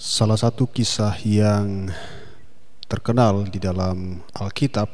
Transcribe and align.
Salah 0.00 0.40
satu 0.40 0.64
kisah 0.64 1.12
yang 1.28 1.92
terkenal 2.88 3.44
di 3.52 3.60
dalam 3.60 4.24
Alkitab 4.32 4.88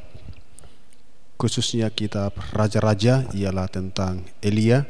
khususnya 1.38 1.94
kitab 1.94 2.34
Raja-Raja 2.50 3.31
ialah 3.31 3.71
tentang 3.71 4.27
Elia 4.42 4.83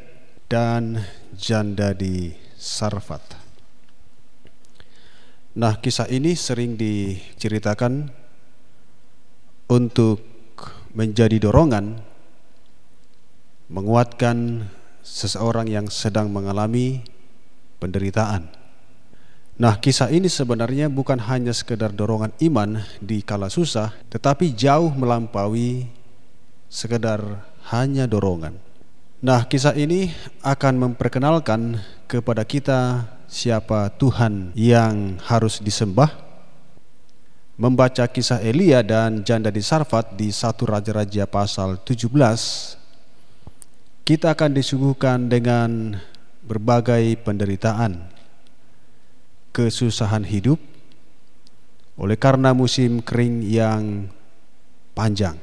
dan 0.48 1.04
janda 1.36 1.92
di 1.92 2.32
Sarfat. 2.56 3.36
Nah, 5.60 5.84
kisah 5.84 6.08
ini 6.08 6.32
sering 6.32 6.80
diceritakan 6.80 8.08
untuk 9.68 10.24
menjadi 10.96 11.36
dorongan 11.44 12.00
menguatkan 13.68 14.64
seseorang 15.04 15.68
yang 15.68 15.92
sedang 15.92 16.32
mengalami 16.32 17.04
penderitaan. 17.84 18.55
Nah, 19.56 19.80
kisah 19.80 20.12
ini 20.12 20.28
sebenarnya 20.28 20.92
bukan 20.92 21.16
hanya 21.16 21.48
sekedar 21.56 21.88
dorongan 21.88 22.28
iman 22.44 22.84
di 23.00 23.24
kala 23.24 23.48
susah, 23.48 23.88
tetapi 24.12 24.52
jauh 24.52 24.92
melampaui 24.92 25.88
sekedar 26.68 27.40
hanya 27.72 28.04
dorongan. 28.04 28.52
Nah, 29.24 29.48
kisah 29.48 29.72
ini 29.72 30.12
akan 30.44 30.76
memperkenalkan 30.76 31.80
kepada 32.04 32.44
kita 32.44 33.08
siapa 33.24 33.88
Tuhan 33.96 34.52
yang 34.52 35.16
harus 35.24 35.64
disembah. 35.64 36.12
Membaca 37.56 38.04
kisah 38.12 38.44
Elia 38.44 38.84
dan 38.84 39.24
janda 39.24 39.48
di 39.48 39.64
Sarfat 39.64 40.20
di 40.20 40.28
satu 40.28 40.68
Raja-Raja 40.68 41.24
pasal 41.24 41.80
17 41.80 42.12
kita 44.06 44.36
akan 44.36 44.52
disuguhkan 44.52 45.26
dengan 45.26 45.98
berbagai 46.46 47.18
penderitaan, 47.26 48.15
kesusahan 49.56 50.28
hidup 50.28 50.60
oleh 51.96 52.20
karena 52.20 52.52
musim 52.52 53.00
kering 53.00 53.40
yang 53.40 54.12
panjang. 54.92 55.40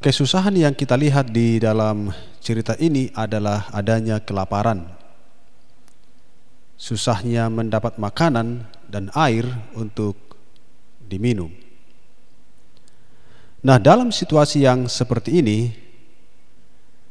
Kesusahan 0.00 0.56
yang 0.56 0.72
kita 0.72 0.96
lihat 0.96 1.28
di 1.28 1.60
dalam 1.60 2.08
cerita 2.40 2.72
ini 2.80 3.12
adalah 3.12 3.68
adanya 3.68 4.16
kelaparan. 4.24 4.88
Susahnya 6.80 7.52
mendapat 7.52 8.00
makanan 8.00 8.64
dan 8.88 9.12
air 9.12 9.44
untuk 9.76 10.16
diminum. 11.04 11.52
Nah, 13.60 13.76
dalam 13.76 14.08
situasi 14.08 14.64
yang 14.64 14.88
seperti 14.88 15.44
ini, 15.44 15.68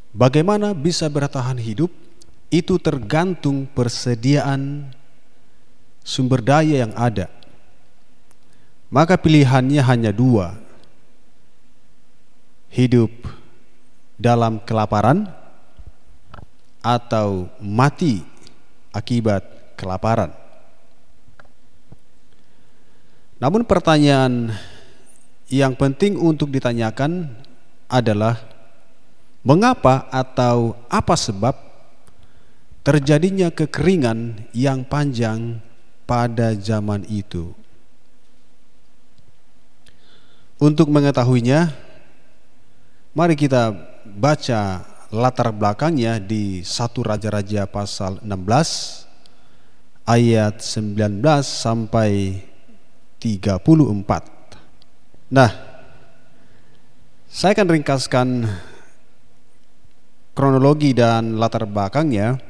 Bagaimana 0.10 0.74
bisa 0.74 1.06
bertahan 1.06 1.62
hidup 1.62 1.94
itu 2.50 2.82
tergantung 2.82 3.70
persediaan 3.70 4.90
sumber 6.10 6.42
daya 6.42 6.90
yang 6.90 6.94
ada. 6.98 7.30
Maka 8.90 9.22
pilihannya 9.22 9.86
hanya 9.86 10.10
dua. 10.10 10.58
Hidup 12.74 13.14
dalam 14.18 14.58
kelaparan 14.66 15.30
atau 16.82 17.46
mati 17.62 18.26
akibat 18.90 19.46
kelaparan. 19.78 20.34
Namun 23.38 23.62
pertanyaan 23.70 24.58
yang 25.46 25.78
penting 25.78 26.18
untuk 26.18 26.50
ditanyakan 26.50 27.30
adalah 27.86 28.38
Mengapa 29.40 30.12
atau 30.12 30.76
apa 30.92 31.16
sebab 31.16 31.56
terjadinya 32.84 33.48
kekeringan 33.48 34.52
yang 34.52 34.84
panjang 34.84 35.64
pada 36.10 36.58
zaman 36.58 37.06
itu? 37.06 37.54
Untuk 40.58 40.90
mengetahuinya, 40.90 41.70
mari 43.14 43.38
kita 43.38 43.78
baca 44.10 44.90
latar 45.14 45.54
belakangnya 45.54 46.18
di 46.18 46.66
satu 46.66 47.06
Raja-Raja 47.06 47.70
pasal 47.70 48.18
16 48.26 49.06
ayat 50.10 50.66
19 50.66 51.22
sampai 51.46 52.42
34. 53.22 55.30
Nah, 55.30 55.52
saya 57.30 57.54
akan 57.54 57.70
ringkaskan 57.70 58.50
kronologi 60.34 60.98
dan 60.98 61.38
latar 61.38 61.70
belakangnya. 61.70 62.42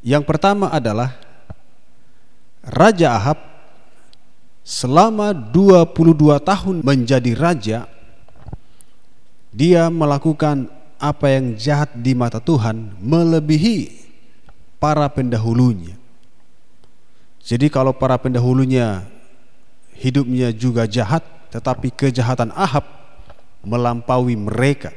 Yang 0.00 0.24
pertama 0.24 0.72
adalah 0.72 1.27
Raja 2.68 3.16
Ahab 3.16 3.38
selama 4.60 5.32
22 5.32 6.36
tahun 6.44 6.76
menjadi 6.84 7.32
raja 7.32 7.78
dia 9.48 9.88
melakukan 9.88 10.68
apa 11.00 11.32
yang 11.32 11.56
jahat 11.56 11.96
di 11.96 12.12
mata 12.12 12.36
Tuhan 12.36 12.92
melebihi 13.00 13.96
para 14.76 15.08
pendahulunya. 15.08 15.96
Jadi 17.40 17.72
kalau 17.72 17.96
para 17.96 18.20
pendahulunya 18.20 19.08
hidupnya 19.96 20.52
juga 20.52 20.84
jahat 20.84 21.24
tetapi 21.48 21.88
kejahatan 21.88 22.52
Ahab 22.52 22.84
melampaui 23.64 24.36
mereka. 24.36 24.92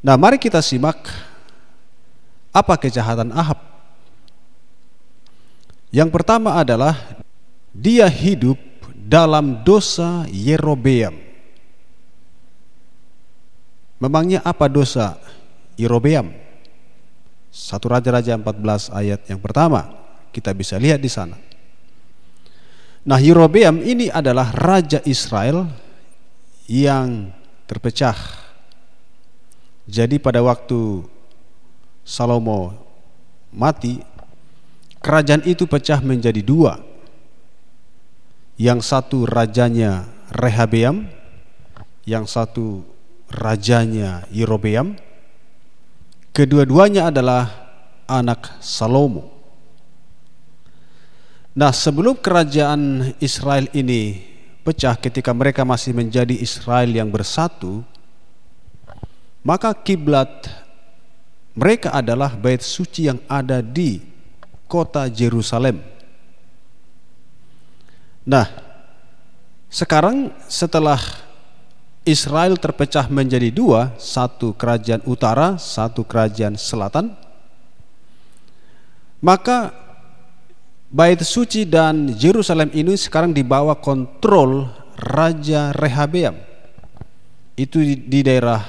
Nah, 0.00 0.16
mari 0.16 0.40
kita 0.40 0.64
simak 0.64 0.96
apa 2.54 2.74
kejahatan 2.80 3.34
Ahab. 3.36 3.67
Yang 5.88 6.10
pertama 6.12 6.60
adalah 6.60 6.94
dia 7.72 8.04
hidup 8.08 8.60
dalam 8.94 9.64
dosa 9.64 10.28
Yerobeam. 10.28 11.16
Memangnya 13.98 14.44
apa 14.44 14.68
dosa 14.68 15.16
Yerobeam? 15.80 16.30
Satu 17.48 17.88
Raja-Raja 17.88 18.36
14 18.36 18.92
ayat 18.92 19.20
yang 19.26 19.40
pertama 19.40 19.88
kita 20.30 20.52
bisa 20.52 20.76
lihat 20.76 21.00
di 21.00 21.08
sana. 21.08 21.34
Nah, 23.08 23.16
Yerobeam 23.16 23.80
ini 23.80 24.12
adalah 24.12 24.52
raja 24.52 25.00
Israel 25.08 25.64
yang 26.68 27.32
terpecah 27.64 28.14
jadi 29.88 30.20
pada 30.20 30.44
waktu 30.44 31.00
Salomo 32.04 32.76
mati, 33.48 34.04
kerajaan 35.02 35.44
itu 35.46 35.64
pecah 35.64 36.02
menjadi 36.02 36.42
dua. 36.42 36.80
Yang 38.58 38.90
satu 38.90 39.22
rajanya 39.22 40.10
Rehabeam, 40.34 41.06
yang 42.08 42.26
satu 42.26 42.82
rajanya 43.30 44.26
Yerobeam. 44.32 44.96
Kedua-duanya 46.32 47.10
adalah 47.10 47.50
anak 48.08 48.58
Salomo. 48.62 49.30
Nah, 51.58 51.74
sebelum 51.74 52.14
kerajaan 52.14 53.14
Israel 53.18 53.66
ini 53.74 54.22
pecah 54.62 54.94
ketika 54.94 55.34
mereka 55.34 55.66
masih 55.66 55.90
menjadi 55.90 56.32
Israel 56.38 56.86
yang 56.86 57.10
bersatu, 57.10 57.82
maka 59.42 59.74
kiblat 59.74 60.46
mereka 61.58 61.90
adalah 61.90 62.38
bait 62.38 62.62
suci 62.62 63.10
yang 63.10 63.18
ada 63.26 63.58
di 63.58 63.98
kota 64.68 65.08
Jerusalem. 65.08 65.80
Nah, 68.28 68.44
sekarang 69.72 70.28
setelah 70.44 71.00
Israel 72.04 72.60
terpecah 72.60 73.08
menjadi 73.08 73.48
dua, 73.48 73.96
satu 73.96 74.52
kerajaan 74.52 75.00
utara, 75.08 75.56
satu 75.56 76.04
kerajaan 76.04 76.56
selatan, 76.60 77.16
maka 79.24 79.72
bait 80.88 81.20
suci 81.20 81.68
dan 81.68 82.12
Jerusalem 82.16 82.72
ini 82.72 82.96
sekarang 82.96 83.32
dibawa 83.32 83.76
kontrol 83.76 84.68
Raja 84.96 85.72
Rehabeam. 85.76 86.36
Itu 87.58 87.82
di 87.82 88.20
daerah 88.22 88.62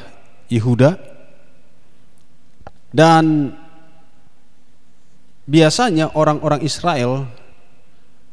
Yehuda 0.49 0.97
dan 2.89 3.53
biasanya 5.49 6.13
orang-orang 6.13 6.61
Israel 6.61 7.25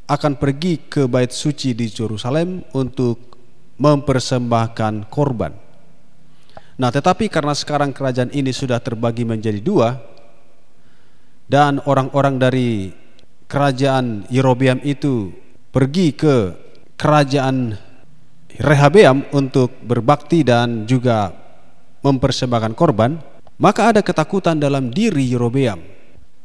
akan 0.07 0.37
pergi 0.37 0.85
ke 0.87 1.09
bait 1.09 1.33
suci 1.33 1.73
di 1.73 1.89
Yerusalem 1.89 2.63
untuk 2.77 3.33
mempersembahkan 3.81 5.09
korban. 5.09 5.53
Nah, 6.77 6.93
tetapi 6.93 7.33
karena 7.33 7.57
sekarang 7.57 7.97
kerajaan 7.97 8.29
ini 8.37 8.53
sudah 8.53 8.79
terbagi 8.85 9.25
menjadi 9.25 9.65
dua 9.65 9.97
dan 11.49 11.81
orang-orang 11.89 12.37
dari 12.37 12.93
kerajaan 13.49 14.29
Yerobeam 14.29 14.85
itu 14.85 15.33
pergi 15.73 16.12
ke 16.12 16.37
kerajaan 17.01 17.81
Rehabeam 18.57 19.29
untuk 19.37 19.85
berbakti 19.85 20.41
dan 20.41 20.89
juga 20.89 21.29
mempersembahkan 22.01 22.73
korban, 22.73 23.21
maka 23.61 23.93
ada 23.93 24.01
ketakutan 24.01 24.57
dalam 24.57 24.89
diri 24.89 25.29
Yerobeam. 25.29 25.96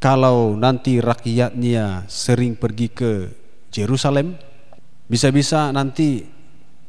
Kalau 0.02 0.58
nanti 0.58 0.98
rakyatnya 0.98 2.10
sering 2.10 2.58
pergi 2.58 2.90
ke 2.90 3.12
Jerusalem, 3.70 4.34
bisa-bisa 5.06 5.70
nanti 5.70 6.26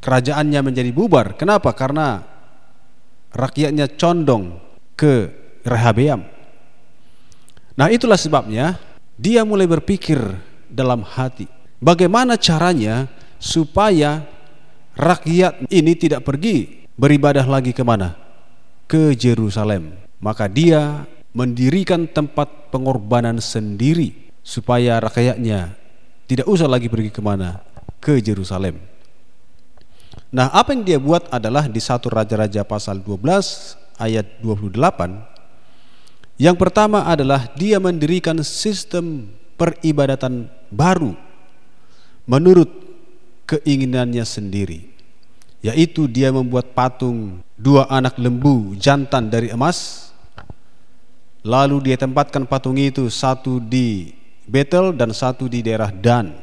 kerajaannya 0.01 0.61
menjadi 0.65 0.89
bubar. 0.97 1.37
Kenapa? 1.37 1.77
Karena 1.77 2.25
rakyatnya 3.37 3.93
condong 4.01 4.57
ke 4.97 5.29
Rehabeam. 5.61 6.25
Nah, 7.77 7.93
itulah 7.93 8.17
sebabnya 8.17 8.81
dia 9.21 9.45
mulai 9.45 9.69
berpikir 9.69 10.19
dalam 10.73 11.05
hati, 11.05 11.45
bagaimana 11.85 12.41
caranya 12.41 13.13
supaya 13.37 14.25
rakyat 14.97 15.69
ini 15.69 15.93
tidak 16.01 16.25
pergi 16.25 16.89
beribadah 16.97 17.45
lagi 17.45 17.77
ke 17.77 17.85
mana? 17.85 18.17
Ke 18.89 19.13
Jerusalem. 19.13 20.01
Maka 20.17 20.49
dia 20.49 21.05
mendirikan 21.33 22.09
tempat 22.09 22.73
pengorbanan 22.73 23.41
sendiri 23.41 24.33
supaya 24.45 25.01
rakyatnya 25.01 25.77
tidak 26.29 26.47
usah 26.49 26.69
lagi 26.69 26.89
pergi 26.89 27.13
ke 27.13 27.21
mana? 27.25 27.61
Ke 28.01 28.21
Jerusalem. 28.21 28.81
Nah, 30.33 30.49
apa 30.53 30.73
yang 30.73 30.85
dia 30.85 30.99
buat 31.01 31.29
adalah 31.29 31.69
di 31.69 31.81
satu 31.81 32.09
Raja-Raja 32.09 32.65
pasal 32.65 33.01
12 33.05 33.83
ayat 34.01 34.41
28 34.41 35.33
yang 36.41 36.57
pertama 36.57 37.05
adalah 37.07 37.47
dia 37.55 37.77
mendirikan 37.79 38.41
sistem 38.41 39.29
peribadatan 39.55 40.49
baru 40.73 41.15
menurut 42.27 42.67
keinginannya 43.47 44.25
sendiri 44.25 44.91
yaitu 45.63 46.11
dia 46.11 46.35
membuat 46.35 46.75
patung 46.75 47.45
dua 47.55 47.87
anak 47.87 48.19
lembu 48.19 48.75
jantan 48.75 49.31
dari 49.31 49.55
emas 49.55 50.11
lalu 51.43 51.91
dia 51.91 51.97
tempatkan 51.99 52.47
patung 52.47 52.79
itu 52.79 53.07
satu 53.11 53.59
di 53.59 54.15
Betel 54.43 54.91
dan 54.91 55.15
satu 55.15 55.47
di 55.47 55.63
daerah 55.63 55.91
Dan 55.95 56.35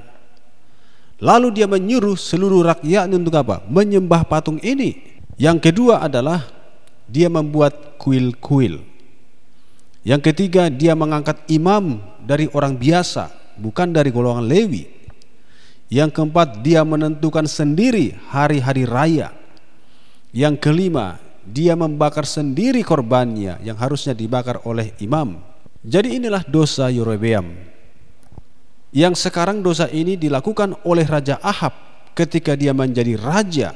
lalu 1.19 1.51
dia 1.51 1.67
menyuruh 1.67 2.15
seluruh 2.15 2.63
rakyat 2.63 3.11
untuk 3.11 3.35
apa? 3.35 3.63
menyembah 3.67 4.23
patung 4.23 4.59
ini 4.63 5.19
yang 5.35 5.59
kedua 5.59 6.03
adalah 6.03 6.47
dia 7.09 7.27
membuat 7.27 7.99
kuil-kuil 7.99 8.83
yang 10.07 10.23
ketiga 10.23 10.71
dia 10.71 10.95
mengangkat 10.95 11.43
imam 11.51 11.99
dari 12.23 12.47
orang 12.55 12.75
biasa 12.79 13.31
bukan 13.59 13.91
dari 13.91 14.11
golongan 14.15 14.47
Lewi 14.47 14.99
yang 15.89 16.13
keempat, 16.13 16.61
dia 16.61 16.85
menentukan 16.85 17.49
sendiri 17.49 18.13
hari-hari 18.29 18.85
raya. 18.85 19.33
Yang 20.29 20.61
kelima, 20.61 21.17
dia 21.49 21.73
membakar 21.73 22.29
sendiri 22.29 22.85
korbannya 22.85 23.57
yang 23.65 23.75
harusnya 23.75 24.13
dibakar 24.13 24.61
oleh 24.63 24.93
imam. 25.01 25.41
Jadi 25.81 26.21
inilah 26.21 26.45
dosa 26.45 26.93
Yerobeam. 26.93 27.57
Yang 28.89 29.29
sekarang 29.29 29.61
dosa 29.61 29.85
ini 29.89 30.17
dilakukan 30.17 30.77
oleh 30.85 31.05
Raja 31.05 31.37
Ahab 31.41 31.73
ketika 32.17 32.57
dia 32.57 32.73
menjadi 32.73 33.13
raja, 33.21 33.69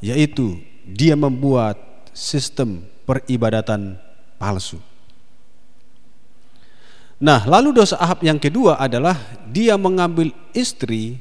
yaitu 0.00 0.56
dia 0.88 1.12
membuat 1.12 1.76
sistem 2.16 2.82
peribadatan 3.04 4.00
palsu. 4.40 4.80
Nah, 7.20 7.44
lalu 7.44 7.76
dosa 7.76 8.00
Ahab 8.00 8.24
yang 8.24 8.40
kedua 8.40 8.80
adalah 8.80 9.12
dia 9.52 9.76
mengambil 9.76 10.32
istri 10.56 11.20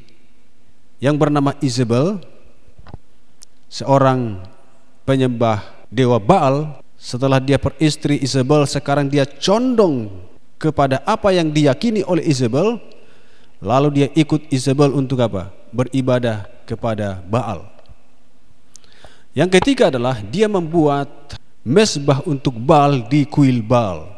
yang 1.03 1.19
bernama 1.19 1.51
Isabel 1.59 2.23
seorang 3.67 4.39
penyembah 5.09 5.89
dewa 5.89 6.21
Baal 6.21 6.77
setelah 6.94 7.41
dia 7.41 7.57
peristri 7.57 8.21
Isabel 8.21 8.69
sekarang 8.69 9.09
dia 9.09 9.25
condong 9.25 10.06
kepada 10.61 11.01
apa 11.01 11.33
yang 11.33 11.50
diyakini 11.50 12.06
oleh 12.06 12.21
Isabel 12.29 12.77
lalu 13.57 13.89
dia 13.89 14.07
ikut 14.13 14.53
Isabel 14.53 14.94
untuk 14.94 15.17
apa? 15.17 15.50
Beribadah 15.73 16.45
kepada 16.69 17.25
Baal. 17.25 17.65
Yang 19.33 19.57
ketiga 19.57 19.89
adalah 19.89 20.21
dia 20.21 20.45
membuat 20.45 21.09
mesbah 21.65 22.21
untuk 22.29 22.53
Baal 22.62 23.09
di 23.09 23.25
kuil 23.25 23.65
Baal. 23.65 24.13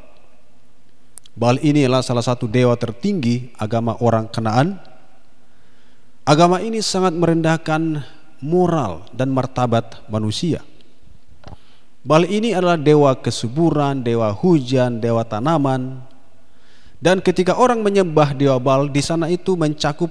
Baal 1.31 1.63
ini 1.63 1.87
adalah 1.87 2.03
salah 2.03 2.25
satu 2.25 2.51
dewa 2.51 2.75
tertinggi 2.75 3.55
agama 3.55 3.95
orang 4.03 4.27
Kanaan. 4.27 4.75
Agama 6.27 6.59
ini 6.59 6.83
sangat 6.83 7.15
merendahkan 7.15 8.03
moral 8.43 9.07
dan 9.15 9.31
martabat 9.31 10.03
manusia. 10.11 10.59
Bal 12.01 12.25
ini 12.25 12.57
adalah 12.57 12.81
dewa 12.81 13.13
kesuburan, 13.13 14.01
dewa 14.01 14.33
hujan, 14.33 14.97
dewa 14.97 15.21
tanaman. 15.21 16.01
Dan 16.97 17.21
ketika 17.21 17.57
orang 17.57 17.85
menyembah 17.85 18.33
dewa 18.33 18.57
Bal 18.57 18.89
di 18.89 19.01
sana 19.05 19.29
itu 19.29 19.53
mencakup 19.53 20.09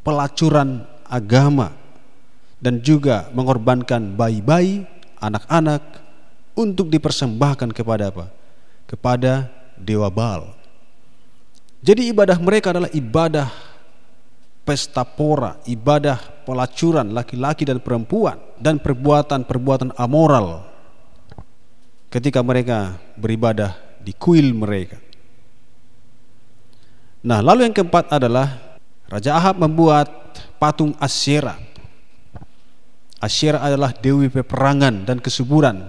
pelacuran 0.00 0.84
agama 1.04 1.76
dan 2.64 2.80
juga 2.80 3.28
mengorbankan 3.36 4.16
bayi-bayi, 4.16 4.88
anak-anak 5.20 5.84
untuk 6.56 6.88
dipersembahkan 6.88 7.76
kepada 7.76 8.08
apa? 8.08 8.32
Kepada 8.88 9.52
dewa 9.76 10.08
Bal. 10.08 10.48
Jadi 11.84 12.08
ibadah 12.08 12.40
mereka 12.40 12.72
adalah 12.72 12.92
ibadah 12.92 13.48
pesta 14.64 15.04
pora, 15.04 15.60
ibadah 15.68 16.44
pelacuran 16.48 17.12
laki-laki 17.12 17.68
dan 17.68 17.84
perempuan 17.84 18.40
dan 18.56 18.80
perbuatan-perbuatan 18.80 19.96
amoral 19.96 20.69
ketika 22.10 22.42
mereka 22.42 22.98
beribadah 23.14 23.78
di 24.02 24.10
kuil 24.12 24.50
mereka. 24.52 24.98
Nah, 27.22 27.38
lalu 27.44 27.68
yang 27.68 27.74
keempat 27.76 28.10
adalah 28.10 28.78
Raja 29.06 29.36
Ahab 29.38 29.62
membuat 29.62 30.08
patung 30.58 30.92
Asyera. 30.98 31.56
Asyera 33.20 33.60
adalah 33.60 33.92
dewi 33.94 34.32
peperangan 34.32 35.04
dan 35.04 35.20
kesuburan 35.20 35.84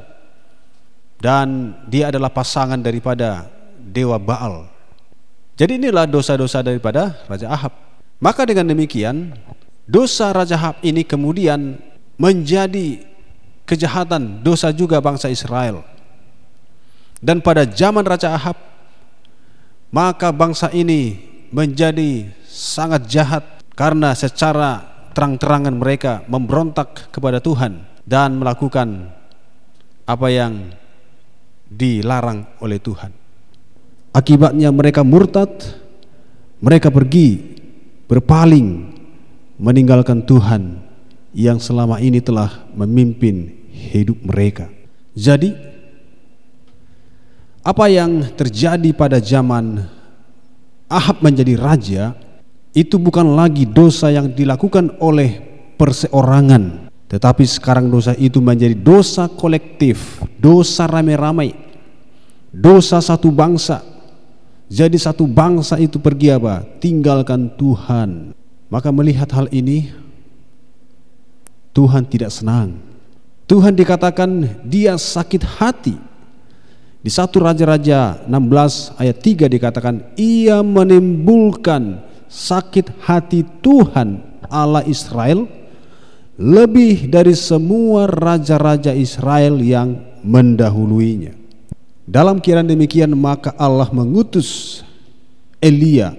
dan 1.22 1.78
dia 1.88 2.10
adalah 2.10 2.34
pasangan 2.34 2.82
daripada 2.82 3.48
dewa 3.78 4.18
Baal. 4.18 4.68
Jadi 5.56 5.78
inilah 5.78 6.10
dosa-dosa 6.10 6.66
daripada 6.66 7.22
Raja 7.30 7.48
Ahab. 7.48 7.74
Maka 8.18 8.50
dengan 8.50 8.70
demikian 8.70 9.38
dosa 9.86 10.34
Raja 10.34 10.58
Hab 10.58 10.82
ini 10.82 11.06
kemudian 11.06 11.78
menjadi 12.18 13.06
kejahatan 13.70 14.42
dosa 14.42 14.74
juga 14.74 14.98
bangsa 14.98 15.30
Israel. 15.30 15.86
Dan 17.22 17.40
pada 17.46 17.70
zaman 17.70 18.02
Raja 18.02 18.34
Ahab 18.34 18.58
maka 19.94 20.34
bangsa 20.34 20.74
ini 20.74 21.20
menjadi 21.54 22.32
sangat 22.48 23.06
jahat 23.06 23.44
karena 23.78 24.16
secara 24.16 24.88
terang-terangan 25.12 25.75
mereka 25.75 26.24
memberontak 26.32 27.12
kepada 27.12 27.44
Tuhan 27.44 27.84
dan 28.08 28.40
melakukan 28.40 29.12
apa 30.08 30.28
yang 30.32 30.72
dilarang 31.68 32.48
oleh 32.63 32.80
Tuhan. 32.80 33.12
Akibatnya 34.12 34.72
mereka 34.75 35.08
murtad, 35.08 35.51
mereka 36.60 36.92
pergi 36.92 37.60
berpaling 38.12 38.92
meninggalkan 39.56 40.24
Tuhan 40.24 40.84
yang 41.32 41.63
selama 41.63 42.04
ini 42.04 42.20
telah 42.20 42.68
memimpin 42.75 43.56
hidup 43.72 44.20
mereka. 44.20 44.68
Jadi 45.16 45.71
apa 47.62 47.86
yang 47.89 48.25
terjadi 48.34 48.89
pada 48.94 49.22
zaman 49.22 49.86
Ahab 50.91 51.24
menjadi 51.24 51.56
raja 51.56 52.03
itu 52.75 53.00
bukan 53.00 53.38
lagi 53.38 53.63
dosa 53.63 54.12
yang 54.12 54.27
dilakukan 54.27 55.00
oleh 55.00 55.39
perseorangan 55.80 56.91
tetapi 57.08 57.44
sekarang 57.44 57.91
dosa 57.91 58.15
itu 58.15 58.39
menjadi 58.39 58.72
dosa 58.72 59.27
kolektif, 59.27 60.24
dosa 60.39 60.88
ramai-ramai, 60.88 61.51
dosa 62.56 63.03
satu 63.03 63.27
bangsa, 63.27 63.84
jadi 64.72 64.96
satu 64.96 65.27
bangsa 65.27 65.75
itu 65.75 66.00
pergi 66.00 66.32
apa? 66.32 66.63
Tinggalkan 66.80 67.51
Tuhan. 67.60 68.32
Maka 68.72 68.88
melihat 68.96 69.27
hal 69.36 69.51
ini 69.51 69.91
Tuhan 71.75 72.08
tidak 72.08 72.32
senang. 72.32 72.80
Tuhan 73.51 73.75
dikatakan 73.75 74.63
dia 74.63 74.96
sakit 74.96 75.44
hati. 75.44 76.00
Di 77.01 77.10
satu 77.10 77.41
Raja-Raja 77.41 78.29
16 78.29 79.01
ayat 79.01 79.17
3 79.17 79.50
dikatakan 79.50 80.13
ia 80.22 80.62
menimbulkan 80.62 81.98
sakit 82.29 83.01
hati 83.01 83.41
Tuhan 83.65 84.22
Allah 84.46 84.86
Israel 84.86 85.50
lebih 86.38 87.10
dari 87.10 87.34
semua 87.34 88.05
raja-raja 88.05 88.93
Israel 88.93 89.58
yang 89.60 89.98
mendahuluinya. 90.22 91.34
Dalam 92.05 92.38
kiraan 92.38 92.70
demikian 92.70 93.13
maka 93.17 93.53
Allah 93.58 93.89
mengutus 93.89 94.81
Elia 95.58 96.13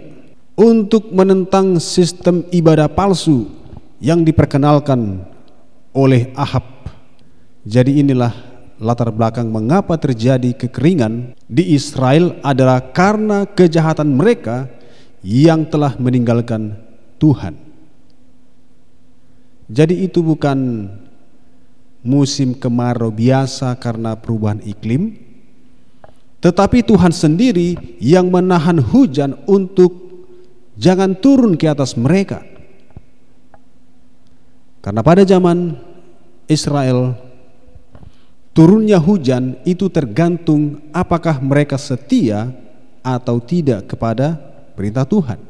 untuk 0.59 1.15
menentang 1.15 1.79
sistem 1.79 2.43
ibadah 2.51 2.91
palsu 2.91 3.47
yang 4.03 4.27
diperkenalkan 4.27 5.23
oleh 5.95 6.31
Ahab. 6.35 6.67
Jadi 7.63 8.03
inilah 8.03 8.52
latar 8.83 9.15
belakang 9.15 9.47
mengapa 9.47 9.95
terjadi 9.95 10.51
kekeringan 10.59 11.39
di 11.47 11.79
Israel 11.79 12.43
adalah 12.43 12.91
karena 12.91 13.47
kejahatan 13.47 14.11
mereka 14.19 14.67
yang 15.23 15.63
telah 15.71 15.95
meninggalkan 16.03 16.75
Tuhan. 17.23 17.55
Jadi 19.71 20.05
itu 20.05 20.21
bukan 20.21 20.91
musim 22.03 22.59
kemarau 22.59 23.15
biasa 23.15 23.79
karena 23.79 24.19
perubahan 24.19 24.59
iklim, 24.67 25.15
tetapi 26.43 26.83
Tuhan 26.83 27.15
sendiri 27.15 27.79
yang 28.03 28.29
menahan 28.29 28.83
hujan 28.83 29.39
untuk 29.47 29.95
jangan 30.75 31.15
turun 31.15 31.55
ke 31.55 31.71
atas 31.71 31.95
mereka. 31.95 32.43
Karena 34.83 34.99
pada 35.07 35.23
zaman 35.23 35.79
Israel 36.51 37.15
turunnya 38.53 39.01
hujan 39.01 39.57
itu 39.65 39.89
tergantung 39.89 40.81
apakah 40.93 41.41
mereka 41.41 41.81
setia 41.81 42.53
atau 43.01 43.41
tidak 43.43 43.91
kepada 43.93 44.39
perintah 44.77 45.05
Tuhan. 45.05 45.41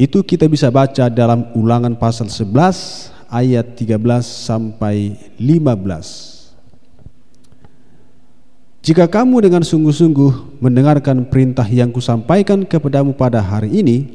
Itu 0.00 0.24
kita 0.24 0.48
bisa 0.48 0.72
baca 0.72 1.08
dalam 1.12 1.52
Ulangan 1.52 1.94
pasal 1.96 2.28
11 2.28 3.12
ayat 3.28 3.76
13 3.76 3.96
sampai 4.24 5.16
15. 5.36 6.32
Jika 8.82 9.06
kamu 9.06 9.46
dengan 9.46 9.62
sungguh-sungguh 9.62 10.58
mendengarkan 10.58 11.22
perintah 11.30 11.62
yang 11.70 11.94
kusampaikan 11.94 12.66
kepadamu 12.66 13.14
pada 13.14 13.38
hari 13.38 13.78
ini, 13.78 14.10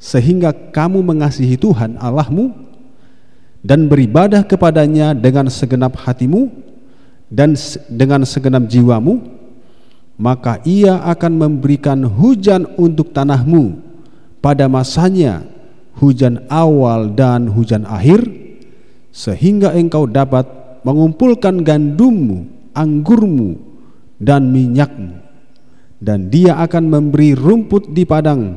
sehingga 0.00 0.48
kamu 0.72 1.04
mengasihi 1.04 1.60
Tuhan 1.60 2.00
Allahmu 2.00 2.69
dan 3.60 3.92
beribadah 3.92 4.44
kepadanya 4.44 5.12
dengan 5.12 5.52
segenap 5.52 5.96
hatimu 6.00 6.48
dan 7.28 7.54
dengan 7.92 8.24
segenap 8.24 8.66
jiwamu, 8.66 9.20
maka 10.16 10.58
ia 10.64 11.00
akan 11.04 11.32
memberikan 11.36 12.02
hujan 12.04 12.66
untuk 12.80 13.12
tanahmu 13.12 13.78
pada 14.40 14.66
masanya, 14.66 15.44
hujan 16.00 16.44
awal 16.48 17.12
dan 17.12 17.52
hujan 17.52 17.84
akhir, 17.84 18.24
sehingga 19.12 19.76
engkau 19.76 20.08
dapat 20.08 20.48
mengumpulkan 20.82 21.60
gandummu 21.60 22.48
anggurmu 22.72 23.60
dan 24.16 24.48
minyakmu. 24.48 25.20
Dan 26.00 26.32
dia 26.32 26.56
akan 26.56 26.88
memberi 26.88 27.36
rumput 27.36 27.92
di 27.92 28.08
padang 28.08 28.56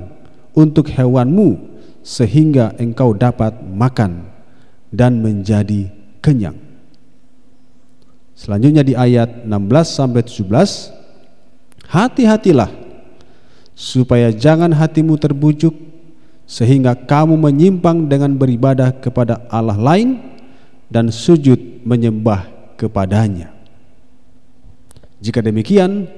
untuk 0.56 0.88
hewanmu 0.88 1.76
sehingga 2.00 2.72
engkau 2.80 3.12
dapat 3.12 3.52
makan 3.68 4.33
dan 4.94 5.18
menjadi 5.18 5.90
kenyang. 6.22 6.56
Selanjutnya 8.38 8.86
di 8.86 8.94
ayat 8.94 9.50
16 9.50 9.50
sampai 9.90 10.22
17 10.22 11.04
Hati-hatilah 11.94 12.74
supaya 13.78 14.34
jangan 14.34 14.74
hatimu 14.74 15.14
terbujuk 15.14 15.78
sehingga 16.50 16.98
kamu 16.98 17.38
menyimpang 17.38 18.10
dengan 18.10 18.34
beribadah 18.34 18.98
kepada 18.98 19.46
Allah 19.46 19.78
lain 19.78 20.18
dan 20.90 21.14
sujud 21.14 21.86
menyembah 21.86 22.50
kepadanya. 22.82 23.54
Jika 25.22 25.46
demikian, 25.46 26.10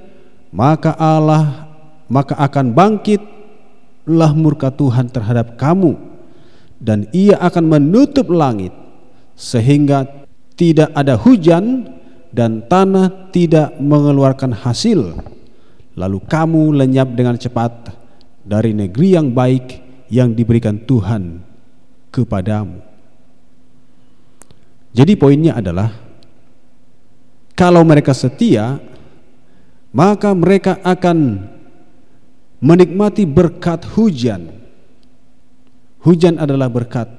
maka 0.55 0.95
Allah 0.95 1.67
maka 2.07 2.39
akan 2.39 2.71
bangkitlah 2.71 4.31
murka 4.31 4.71
Tuhan 4.71 5.11
terhadap 5.11 5.59
kamu 5.59 6.14
dan 6.81 7.07
ia 7.15 7.39
akan 7.39 7.65
menutup 7.67 8.27
langit 8.31 8.71
sehingga 9.35 10.27
tidak 10.55 10.91
ada 10.95 11.19
hujan 11.19 11.91
dan 12.35 12.63
tanah 12.67 13.31
tidak 13.31 13.75
mengeluarkan 13.79 14.51
hasil 14.51 15.15
lalu 15.95 16.17
kamu 16.27 16.75
lenyap 16.75 17.11
dengan 17.15 17.35
cepat 17.39 17.95
dari 18.43 18.75
negeri 18.75 19.15
yang 19.15 19.31
baik 19.31 19.65
yang 20.11 20.35
diberikan 20.35 20.79
Tuhan 20.83 21.39
kepadamu 22.11 22.79
jadi 24.95 25.13
poinnya 25.19 25.59
adalah 25.59 25.91
kalau 27.55 27.83
mereka 27.87 28.11
setia 28.11 28.79
maka 29.95 30.35
mereka 30.35 30.83
akan 30.83 31.47
menikmati 32.59 33.23
berkat 33.23 33.87
hujan. 33.95 34.64
Hujan 36.05 36.37
adalah 36.37 36.69
berkat. 36.69 37.09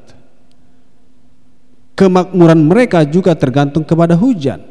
Kemakmuran 1.98 2.62
mereka 2.62 3.02
juga 3.02 3.34
tergantung 3.34 3.82
kepada 3.82 4.14
hujan. 4.14 4.62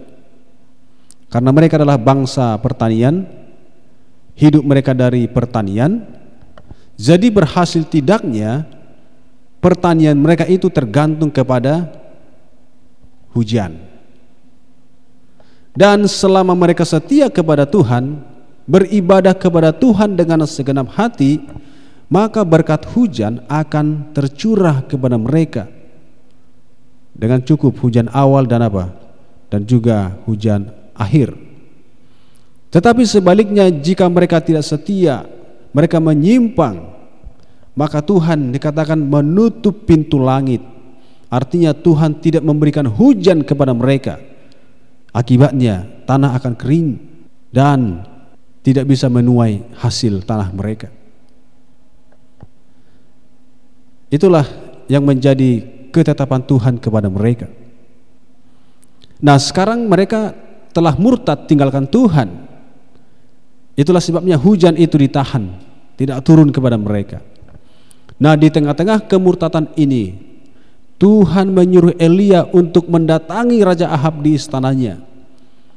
Karena 1.28 1.52
mereka 1.52 1.76
adalah 1.76 2.00
bangsa 2.00 2.56
pertanian, 2.64 3.28
hidup 4.40 4.64
mereka 4.64 4.96
dari 4.96 5.28
pertanian. 5.28 6.00
Jadi 6.96 7.28
berhasil 7.28 7.84
tidaknya 7.84 8.64
pertanian 9.60 10.16
mereka 10.16 10.48
itu 10.48 10.72
tergantung 10.72 11.28
kepada 11.28 11.92
hujan. 13.36 13.76
Dan 15.76 16.08
selama 16.08 16.56
mereka 16.56 16.88
setia 16.88 17.28
kepada 17.28 17.68
Tuhan, 17.68 18.24
beribadah 18.64 19.36
kepada 19.36 19.76
Tuhan 19.76 20.16
dengan 20.16 20.48
segenap 20.48 20.88
hati, 20.96 21.44
maka 22.12 22.46
berkat 22.46 22.86
hujan 22.94 23.42
akan 23.50 24.14
tercurah 24.14 24.86
kepada 24.86 25.18
mereka 25.18 25.70
dengan 27.16 27.42
cukup 27.42 27.76
hujan 27.82 28.12
awal 28.12 28.46
dan 28.46 28.66
apa? 28.66 28.92
Dan 29.50 29.64
juga 29.64 30.18
hujan 30.28 30.70
akhir. 30.98 31.32
Tetapi 32.74 33.08
sebaliknya 33.08 33.72
jika 33.72 34.10
mereka 34.12 34.44
tidak 34.44 34.68
setia, 34.68 35.24
mereka 35.72 36.02
menyimpang, 36.04 36.92
maka 37.78 38.04
Tuhan 38.04 38.52
dikatakan 38.52 39.00
menutup 39.00 39.88
pintu 39.88 40.20
langit. 40.20 40.60
Artinya 41.32 41.72
Tuhan 41.72 42.20
tidak 42.20 42.44
memberikan 42.44 42.86
hujan 42.86 43.42
kepada 43.42 43.72
mereka 43.72 44.20
Akibatnya 45.16 46.04
tanah 46.04 46.36
akan 46.36 46.54
kering 46.60 47.00
dan 47.48 48.04
tidak 48.60 48.84
bisa 48.84 49.08
menuai 49.08 49.64
hasil 49.80 50.28
tanah 50.28 50.52
mereka. 50.52 50.92
Itulah 54.16 54.48
yang 54.88 55.04
menjadi 55.04 55.60
ketetapan 55.92 56.40
Tuhan 56.48 56.80
kepada 56.80 57.12
mereka. 57.12 57.52
Nah, 59.20 59.36
sekarang 59.36 59.92
mereka 59.92 60.32
telah 60.72 60.96
murtad 60.96 61.52
tinggalkan 61.52 61.84
Tuhan. 61.84 62.48
Itulah 63.76 64.00
sebabnya 64.00 64.40
hujan 64.40 64.80
itu 64.80 64.96
ditahan, 64.96 65.52
tidak 66.00 66.24
turun 66.24 66.48
kepada 66.48 66.80
mereka. 66.80 67.20
Nah, 68.16 68.40
di 68.40 68.48
tengah-tengah 68.48 69.04
kemurtatan 69.12 69.76
ini, 69.76 70.16
Tuhan 70.96 71.52
menyuruh 71.52 72.00
Elia 72.00 72.48
untuk 72.56 72.88
mendatangi 72.88 73.60
Raja 73.68 73.92
Ahab 73.92 74.24
di 74.24 74.40
istananya 74.40 75.04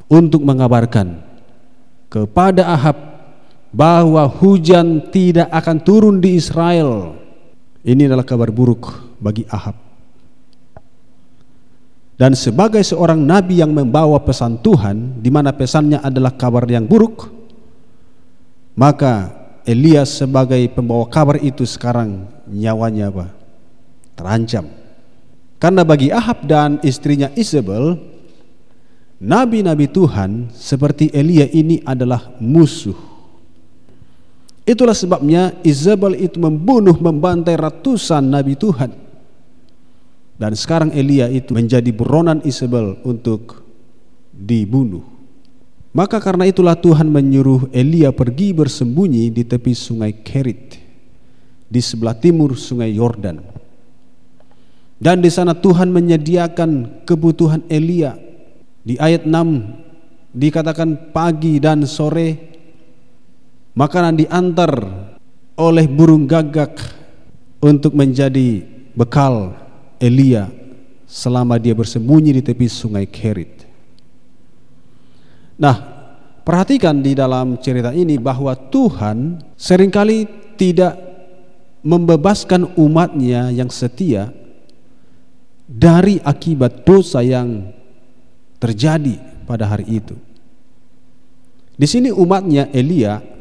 untuk 0.07 0.47
mengabarkan 0.47 1.19
kepada 2.07 2.71
Ahab 2.71 2.95
bahwa 3.75 4.23
hujan 4.31 5.11
tidak 5.11 5.51
akan 5.51 5.77
turun 5.83 6.17
di 6.23 6.39
Israel. 6.39 7.18
Ini 7.89 8.05
adalah 8.05 8.29
kabar 8.29 8.53
buruk 8.53 9.17
bagi 9.17 9.49
Ahab. 9.49 9.73
Dan 12.21 12.37
sebagai 12.37 12.85
seorang 12.85 13.17
nabi 13.17 13.65
yang 13.65 13.73
membawa 13.73 14.21
pesan 14.21 14.61
Tuhan 14.61 15.25
di 15.25 15.33
mana 15.33 15.57
pesannya 15.57 15.97
adalah 16.05 16.37
kabar 16.37 16.69
yang 16.69 16.85
buruk, 16.85 17.33
maka 18.77 19.33
Elias 19.65 20.21
sebagai 20.21 20.61
pembawa 20.69 21.09
kabar 21.09 21.41
itu 21.41 21.65
sekarang 21.65 22.29
nyawanya 22.45 23.09
apa? 23.09 23.33
Terancam. 24.21 24.69
Karena 25.57 25.81
bagi 25.81 26.13
Ahab 26.13 26.45
dan 26.45 26.77
istrinya 26.85 27.33
Isabel, 27.41 27.97
nabi-nabi 29.17 29.89
Tuhan 29.89 30.53
seperti 30.53 31.09
Elia 31.17 31.49
ini 31.49 31.81
adalah 31.89 32.37
musuh. 32.37 33.08
Itulah 34.69 34.93
sebabnya 34.93 35.57
Isabel 35.65 36.13
itu 36.21 36.37
membunuh, 36.37 36.93
membantai 36.93 37.57
ratusan 37.57 38.21
nabi 38.21 38.53
Tuhan. 38.53 38.93
Dan 40.37 40.53
sekarang 40.53 40.93
Elia 40.93 41.33
itu 41.33 41.57
menjadi 41.57 41.89
buronan 41.89 42.45
Isabel 42.45 43.01
untuk 43.01 43.65
dibunuh. 44.29 45.03
Maka 45.97 46.21
karena 46.21 46.45
itulah 46.45 46.77
Tuhan 46.77 47.09
menyuruh 47.09 47.73
Elia 47.73 48.13
pergi 48.13 48.53
bersembunyi 48.53 49.33
di 49.33 49.43
tepi 49.49 49.73
sungai 49.73 50.13
Kerit 50.21 50.77
di 51.65 51.81
sebelah 51.81 52.13
timur 52.21 52.53
sungai 52.53 52.93
Yordan. 52.93 53.41
Dan 55.01 55.25
di 55.25 55.33
sana 55.33 55.57
Tuhan 55.57 55.89
menyediakan 55.89 57.03
kebutuhan 57.09 57.65
Elia. 57.73 58.21
Di 58.85 59.01
ayat 59.01 59.25
6 59.25 60.37
dikatakan 60.37 61.11
pagi 61.17 61.57
dan 61.57 61.89
sore 61.89 62.48
makanan 63.79 64.19
diantar 64.19 64.75
oleh 65.55 65.87
burung 65.87 66.27
gagak 66.27 66.75
untuk 67.63 67.95
menjadi 67.95 68.67
bekal 68.99 69.55
Elia 70.03 70.51
selama 71.07 71.63
dia 71.63 71.79
bersembunyi 71.79 72.35
di 72.35 72.43
tepi 72.43 72.67
sungai 72.67 73.07
Kerit. 73.07 73.63
Nah, 75.63 75.79
perhatikan 76.43 76.99
di 76.99 77.15
dalam 77.15 77.55
cerita 77.63 77.95
ini 77.95 78.19
bahwa 78.19 78.51
Tuhan 78.59 79.39
sering 79.55 79.95
kali 79.95 80.27
tidak 80.59 80.99
membebaskan 81.87 82.75
umatnya 82.75 83.55
yang 83.55 83.71
setia 83.71 84.35
dari 85.71 86.19
akibat 86.27 86.83
dosa 86.83 87.23
yang 87.23 87.71
terjadi 88.59 89.23
pada 89.47 89.71
hari 89.71 90.03
itu. 90.03 90.19
Di 91.79 91.87
sini 91.87 92.11
umatnya 92.11 92.67
Elia 92.75 93.38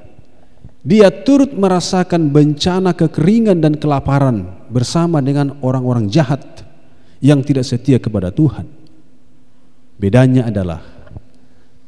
dia 0.87 1.11
turut 1.11 1.51
merasakan 1.51 2.31
bencana 2.31 2.95
kekeringan 2.95 3.59
dan 3.59 3.75
kelaparan 3.75 4.47
bersama 4.71 5.19
dengan 5.19 5.59
orang-orang 5.59 6.07
jahat 6.07 6.39
yang 7.19 7.43
tidak 7.43 7.67
setia 7.67 7.99
kepada 7.99 8.31
Tuhan. 8.31 8.63
Bedanya 9.99 10.47
adalah 10.47 10.79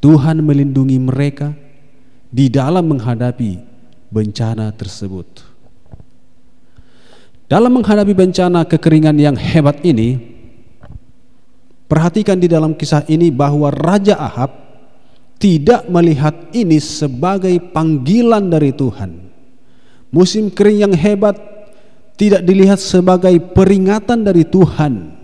Tuhan 0.03 0.43
melindungi 0.43 0.99
mereka 0.99 1.55
di 2.27 2.51
dalam 2.51 2.91
menghadapi 2.91 3.63
bencana 4.11 4.75
tersebut. 4.75 5.47
Dalam 7.47 7.71
menghadapi 7.79 8.11
bencana 8.11 8.67
kekeringan 8.67 9.15
yang 9.15 9.39
hebat 9.39 9.79
ini, 9.87 10.19
perhatikan 11.87 12.35
di 12.35 12.51
dalam 12.51 12.75
kisah 12.75 13.07
ini 13.07 13.31
bahwa 13.31 13.71
Raja 13.71 14.19
Ahab 14.19 14.68
tidak 15.39 15.87
melihat 15.87 16.35
ini 16.51 16.77
sebagai 16.77 17.55
panggilan 17.71 18.51
dari 18.51 18.75
Tuhan. 18.75 19.31
Musim 20.11 20.51
kering 20.51 20.89
yang 20.89 20.93
hebat 20.93 21.39
tidak 22.19 22.43
dilihat 22.43 22.77
sebagai 22.77 23.31
peringatan 23.55 24.27
dari 24.27 24.43
Tuhan 24.43 25.19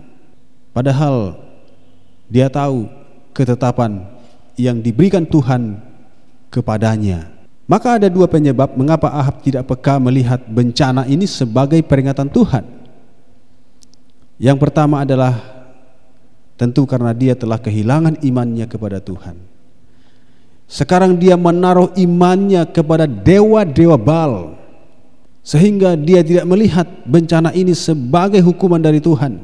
Padahal 0.76 1.40
dia 2.28 2.52
tahu 2.52 2.84
ketetapan 3.32 4.04
yang 4.60 4.84
diberikan 4.84 5.24
Tuhan 5.24 5.80
kepadanya. 6.52 7.32
Maka 7.64 7.96
ada 7.96 8.12
dua 8.12 8.28
penyebab 8.28 8.76
mengapa 8.76 9.08
Ahab 9.08 9.40
tidak 9.40 9.72
peka 9.72 9.96
melihat 9.96 10.44
bencana 10.44 11.08
ini 11.08 11.24
sebagai 11.24 11.80
peringatan 11.80 12.28
Tuhan. 12.28 12.68
Yang 14.36 14.58
pertama 14.68 15.00
adalah 15.00 15.40
tentu 16.60 16.84
karena 16.84 17.16
dia 17.16 17.32
telah 17.32 17.56
kehilangan 17.56 18.20
imannya 18.20 18.68
kepada 18.68 19.00
Tuhan. 19.00 19.55
Sekarang 20.66 21.14
dia 21.14 21.38
menaruh 21.38 21.94
imannya 21.94 22.66
kepada 22.74 23.06
dewa-dewa 23.06 23.94
Baal 23.94 24.58
sehingga 25.46 25.94
dia 25.94 26.26
tidak 26.26 26.42
melihat 26.42 26.90
bencana 27.06 27.54
ini 27.54 27.70
sebagai 27.70 28.42
hukuman 28.42 28.82
dari 28.82 28.98
Tuhan 28.98 29.38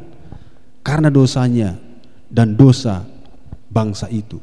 karena 0.82 1.06
dosanya 1.14 1.78
dan 2.26 2.58
dosa 2.58 3.06
bangsa 3.70 4.10
itu. 4.10 4.42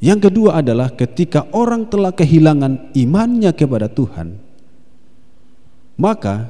Yang 0.00 0.30
kedua 0.32 0.64
adalah 0.64 0.96
ketika 0.96 1.44
orang 1.52 1.84
telah 1.92 2.14
kehilangan 2.16 2.94
imannya 2.96 3.50
kepada 3.52 3.90
Tuhan, 3.90 4.38
maka 5.98 6.48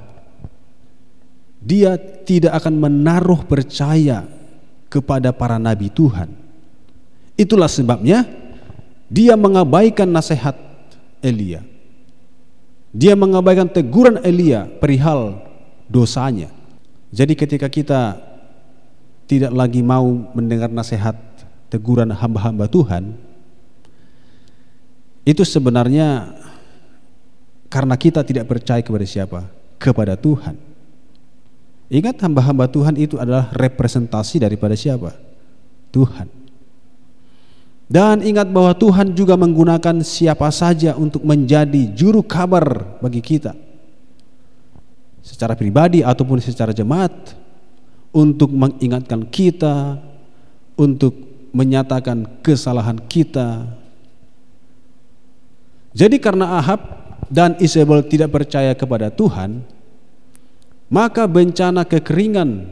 dia 1.59 1.99
tidak 1.99 2.63
akan 2.63 2.79
menaruh 2.79 3.43
percaya 3.43 4.23
kepada 4.87 5.35
para 5.35 5.59
nabi 5.59 5.91
Tuhan. 5.91 6.48
Itulah 7.39 7.71
sebabnya 7.71 8.27
dia 9.07 9.39
mengabaikan 9.39 10.11
nasihat 10.11 10.59
Elia. 11.23 11.63
Dia 12.91 13.15
mengabaikan 13.15 13.71
teguran 13.71 14.19
Elia 14.27 14.67
perihal 14.67 15.39
dosanya. 15.87 16.51
Jadi 17.15 17.39
ketika 17.39 17.71
kita 17.71 18.19
tidak 19.31 19.53
lagi 19.55 19.87
mau 19.87 20.09
mendengar 20.35 20.67
nasihat 20.69 21.15
teguran 21.71 22.11
hamba-hamba 22.11 22.67
Tuhan, 22.67 23.15
itu 25.23 25.45
sebenarnya 25.47 26.35
karena 27.69 27.95
kita 27.95 28.25
tidak 28.25 28.49
percaya 28.49 28.81
kepada 28.81 29.07
siapa? 29.07 29.41
Kepada 29.77 30.17
Tuhan. 30.17 30.57
Ingat 31.89 32.21
hamba-hamba 32.21 32.69
Tuhan 32.69 32.97
itu 32.97 33.17
adalah 33.21 33.53
representasi 33.53 34.41
daripada 34.41 34.77
siapa? 34.77 35.13
Tuhan. 35.93 36.48
Dan 37.89 38.21
ingat 38.21 38.53
bahwa 38.53 38.77
Tuhan 38.77 39.17
juga 39.17 39.33
menggunakan 39.41 40.05
siapa 40.05 40.53
saja 40.53 40.93
untuk 40.93 41.25
menjadi 41.25 41.89
juru 41.97 42.21
kabar 42.21 43.01
bagi 43.01 43.25
kita 43.25 43.57
secara 45.25 45.57
pribadi 45.57 46.05
ataupun 46.05 46.41
secara 46.41 46.73
jemaat 46.73 47.13
untuk 48.13 48.49
mengingatkan 48.53 49.29
kita, 49.29 50.01
untuk 50.77 51.13
menyatakan 51.53 52.41
kesalahan 52.41 52.97
kita. 53.09 53.69
Jadi 55.93 56.17
karena 56.21 56.61
Ahab 56.61 56.81
dan 57.29 57.57
Isabel 57.61 58.05
tidak 58.05 58.33
percaya 58.33 58.73
kepada 58.73 59.13
Tuhan, 59.13 59.65
maka 60.89 61.29
bencana 61.29 61.85
kekeringan 61.85 62.69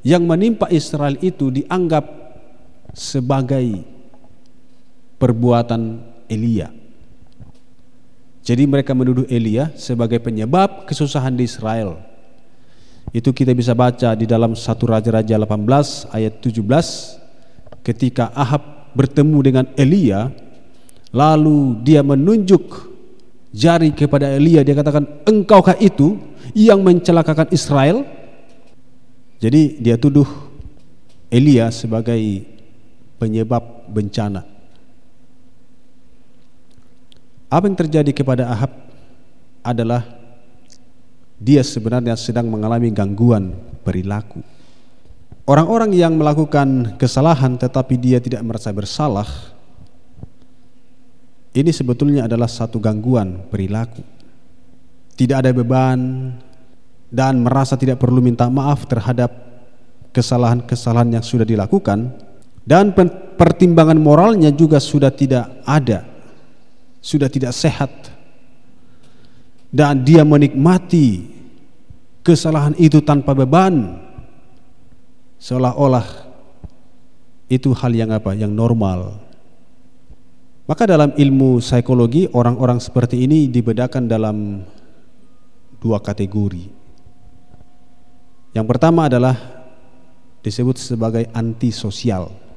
yang 0.00 0.24
menimpa 0.24 0.72
Israel 0.72 1.16
itu 1.20 1.52
dianggap 1.52 2.04
sebagai 2.96 3.97
perbuatan 5.18 6.00
Elia. 6.30 6.70
Jadi 8.46 8.64
mereka 8.64 8.96
menuduh 8.96 9.28
Elia 9.28 9.68
sebagai 9.76 10.22
penyebab 10.24 10.88
kesusahan 10.88 11.36
di 11.36 11.44
Israel. 11.44 12.00
Itu 13.12 13.34
kita 13.36 13.52
bisa 13.52 13.76
baca 13.76 14.16
di 14.16 14.24
dalam 14.24 14.56
satu 14.56 14.88
Raja-Raja 14.88 15.36
18 15.36 16.16
ayat 16.16 16.40
17 16.40 16.64
ketika 17.84 18.32
Ahab 18.32 18.92
bertemu 18.96 19.38
dengan 19.44 19.64
Elia 19.76 20.32
lalu 21.12 21.80
dia 21.84 22.04
menunjuk 22.04 22.88
jari 23.52 23.96
kepada 23.96 24.28
Elia 24.32 24.60
dia 24.60 24.76
katakan 24.76 25.08
engkaukah 25.24 25.76
itu 25.80 26.20
yang 26.52 26.84
mencelakakan 26.84 27.48
Israel 27.48 28.04
jadi 29.40 29.80
dia 29.80 29.96
tuduh 29.96 30.28
Elia 31.32 31.72
sebagai 31.72 32.44
penyebab 33.16 33.88
bencana 33.88 34.57
apa 37.48 37.64
yang 37.64 37.76
terjadi 37.76 38.12
kepada 38.12 38.44
Ahab 38.52 38.76
adalah 39.64 40.04
dia 41.40 41.64
sebenarnya 41.64 42.12
sedang 42.20 42.44
mengalami 42.48 42.92
gangguan 42.92 43.56
perilaku. 43.80 44.44
Orang-orang 45.48 45.96
yang 45.96 46.12
melakukan 46.12 47.00
kesalahan 47.00 47.56
tetapi 47.56 47.96
dia 47.96 48.20
tidak 48.20 48.44
merasa 48.44 48.68
bersalah, 48.68 49.24
ini 51.56 51.72
sebetulnya 51.72 52.28
adalah 52.28 52.52
satu 52.52 52.76
gangguan 52.76 53.48
perilaku. 53.48 54.04
Tidak 55.16 55.40
ada 55.40 55.48
beban 55.48 56.30
dan 57.08 57.40
merasa 57.40 57.80
tidak 57.80 57.96
perlu 57.96 58.20
minta 58.20 58.44
maaf 58.52 58.84
terhadap 58.84 59.32
kesalahan-kesalahan 60.12 61.16
yang 61.16 61.24
sudah 61.24 61.48
dilakukan 61.48 62.12
dan 62.68 62.92
pertimbangan 63.40 63.96
moralnya 63.96 64.52
juga 64.52 64.76
sudah 64.76 65.08
tidak 65.08 65.48
ada 65.64 66.17
sudah 67.02 67.30
tidak 67.30 67.54
sehat. 67.54 67.90
Dan 69.68 70.00
dia 70.00 70.24
menikmati 70.24 71.28
kesalahan 72.24 72.72
itu 72.80 73.04
tanpa 73.04 73.36
beban. 73.36 74.00
Seolah-olah 75.38 76.06
itu 77.52 77.70
hal 77.76 77.92
yang 77.92 78.10
apa? 78.10 78.32
Yang 78.32 78.52
normal. 78.56 79.20
Maka 80.68 80.84
dalam 80.84 81.16
ilmu 81.16 81.64
psikologi 81.64 82.28
orang-orang 82.32 82.80
seperti 82.80 83.24
ini 83.24 83.48
dibedakan 83.48 84.04
dalam 84.04 84.64
dua 85.80 86.00
kategori. 86.00 86.68
Yang 88.52 88.66
pertama 88.68 89.08
adalah 89.08 89.36
disebut 90.44 90.76
sebagai 90.80 91.24
antisosial 91.32 92.47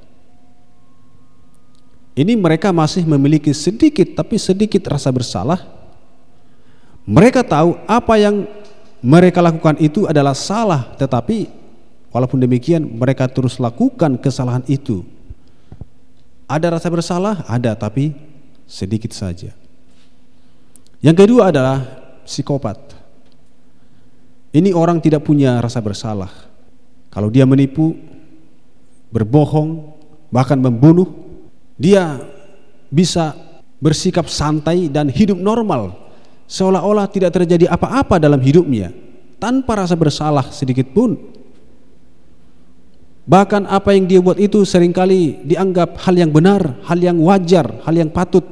ini 2.11 2.35
mereka 2.35 2.75
masih 2.75 3.07
memiliki 3.07 3.55
sedikit 3.55 4.19
tapi 4.19 4.35
sedikit 4.35 4.83
rasa 4.91 5.07
bersalah. 5.11 5.63
Mereka 7.07 7.41
tahu 7.47 7.79
apa 7.87 8.13
yang 8.19 8.45
mereka 9.01 9.41
lakukan 9.41 9.79
itu 9.81 10.05
adalah 10.05 10.37
salah, 10.37 10.93
tetapi 10.99 11.49
walaupun 12.13 12.37
demikian 12.37 12.85
mereka 12.85 13.25
terus 13.25 13.57
lakukan 13.57 14.19
kesalahan 14.21 14.61
itu. 14.69 15.01
Ada 16.45 16.77
rasa 16.77 16.87
bersalah? 16.91 17.47
Ada, 17.47 17.73
tapi 17.79 18.11
sedikit 18.67 19.15
saja. 19.15 19.55
Yang 20.99 21.25
kedua 21.25 21.49
adalah 21.49 21.81
psikopat. 22.27 22.77
Ini 24.51 24.75
orang 24.75 24.99
tidak 24.99 25.23
punya 25.23 25.57
rasa 25.63 25.79
bersalah. 25.79 26.29
Kalau 27.07 27.31
dia 27.31 27.47
menipu, 27.47 27.95
berbohong, 29.09 29.95
bahkan 30.27 30.59
membunuh, 30.59 31.07
dia 31.81 32.21
bisa 32.93 33.33
bersikap 33.81 34.29
santai 34.29 34.85
dan 34.85 35.09
hidup 35.09 35.41
normal 35.41 35.97
seolah-olah 36.45 37.09
tidak 37.09 37.33
terjadi 37.33 37.71
apa-apa 37.73 38.21
dalam 38.21 38.37
hidupnya 38.37 38.93
tanpa 39.41 39.81
rasa 39.81 39.97
bersalah 39.97 40.53
sedikit 40.53 40.93
pun. 40.93 41.17
Bahkan 43.25 43.65
apa 43.65 43.97
yang 43.97 44.05
dia 44.05 44.19
buat 44.21 44.37
itu 44.37 44.61
sering 44.67 44.93
kali 44.93 45.41
dianggap 45.47 45.97
hal 46.05 46.13
yang 46.13 46.29
benar, 46.29 46.77
hal 46.85 46.99
yang 47.01 47.17
wajar, 47.17 47.81
hal 47.81 47.95
yang 47.95 48.11
patut. 48.13 48.45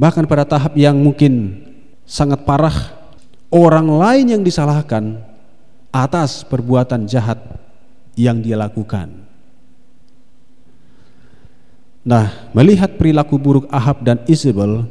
Bahkan 0.00 0.24
pada 0.24 0.48
tahap 0.48 0.72
yang 0.74 0.96
mungkin 0.96 1.60
sangat 2.08 2.42
parah, 2.48 2.96
orang 3.52 3.86
lain 3.86 4.26
yang 4.38 4.42
disalahkan 4.42 5.20
atas 5.92 6.42
perbuatan 6.46 7.04
jahat 7.04 7.38
yang 8.16 8.40
dia 8.40 8.56
lakukan. 8.56 9.29
Nah, 12.00 12.48
melihat 12.56 12.96
perilaku 12.96 13.36
buruk 13.36 13.66
Ahab 13.68 14.00
dan 14.00 14.24
Isabel, 14.24 14.88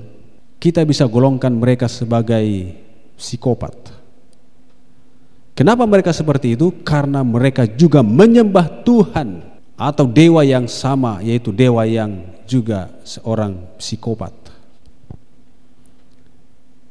kita 0.61 0.85
bisa 0.85 1.09
golongkan 1.09 1.49
mereka 1.49 1.89
sebagai 1.89 2.77
psikopat. 3.17 3.73
Kenapa 5.57 5.89
mereka 5.89 6.13
seperti 6.13 6.53
itu? 6.53 6.69
Karena 6.85 7.25
mereka 7.25 7.65
juga 7.65 8.05
menyembah 8.05 8.85
Tuhan 8.85 9.41
atau 9.73 10.05
dewa 10.05 10.45
yang 10.45 10.69
sama, 10.69 11.19
yaitu 11.25 11.49
dewa 11.49 11.83
yang 11.83 12.29
juga 12.45 12.93
seorang 13.01 13.57
psikopat. 13.81 14.31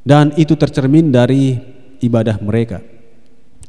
Dan 0.03 0.35
itu 0.35 0.59
tercermin 0.59 1.15
dari 1.15 1.57
ibadah 2.03 2.43
mereka. 2.43 2.83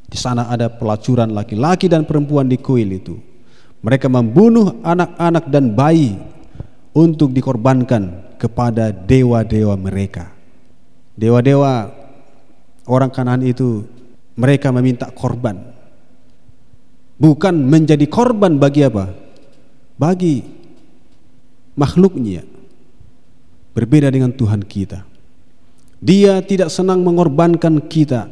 Di 0.10 0.18
sana 0.18 0.50
ada 0.50 0.72
pelacuran 0.72 1.30
laki-laki 1.30 1.86
dan 1.86 2.10
perempuan 2.10 2.50
di 2.50 2.58
kuil 2.58 2.90
itu. 2.90 3.16
Mereka 3.86 4.10
membunuh 4.10 4.82
anak-anak 4.82 5.46
dan 5.48 5.72
bayi 5.78 6.18
untuk 7.00 7.32
dikorbankan 7.32 8.36
kepada 8.36 8.92
dewa-dewa 8.92 9.80
mereka. 9.80 10.36
Dewa-dewa 11.16 11.96
orang 12.92 13.12
Kanaan 13.12 13.48
itu 13.48 13.88
mereka 14.36 14.76
meminta 14.76 15.08
korban. 15.08 15.56
Bukan 17.20 17.56
menjadi 17.56 18.04
korban 18.08 18.60
bagi 18.60 18.84
apa? 18.84 19.16
Bagi 19.96 20.44
makhluknya. 21.80 22.44
Berbeda 23.76 24.12
dengan 24.12 24.36
Tuhan 24.36 24.64
kita. 24.64 25.08
Dia 26.00 26.40
tidak 26.44 26.72
senang 26.72 27.04
mengorbankan 27.04 27.84
kita. 27.88 28.28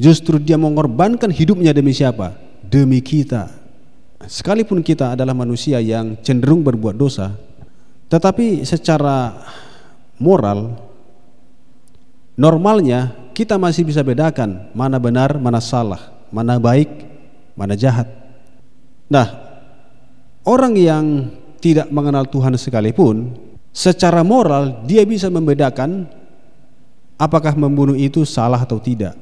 Justru 0.00 0.40
dia 0.40 0.56
mengorbankan 0.56 1.28
hidupnya 1.28 1.76
demi 1.76 1.92
siapa? 1.92 2.32
Demi 2.64 3.04
kita. 3.04 3.52
Sekalipun 4.24 4.80
kita 4.80 5.12
adalah 5.16 5.36
manusia 5.36 5.80
yang 5.80 6.16
cenderung 6.24 6.64
berbuat 6.64 6.96
dosa, 6.96 7.36
tetapi 8.10 8.66
secara 8.66 9.38
moral 10.18 10.74
normalnya 12.34 13.14
kita 13.30 13.54
masih 13.56 13.86
bisa 13.86 14.02
bedakan 14.02 14.68
mana 14.74 14.98
benar, 14.98 15.38
mana 15.38 15.62
salah, 15.62 16.12
mana 16.28 16.58
baik, 16.58 16.90
mana 17.54 17.78
jahat. 17.78 18.10
Nah, 19.06 19.30
orang 20.42 20.74
yang 20.76 21.04
tidak 21.62 21.88
mengenal 21.88 22.26
Tuhan 22.26 22.58
sekalipun 22.58 23.32
secara 23.70 24.26
moral 24.26 24.82
dia 24.84 25.06
bisa 25.06 25.30
membedakan 25.30 26.10
apakah 27.14 27.54
membunuh 27.54 27.94
itu 27.94 28.26
salah 28.26 28.58
atau 28.58 28.82
tidak. 28.82 29.14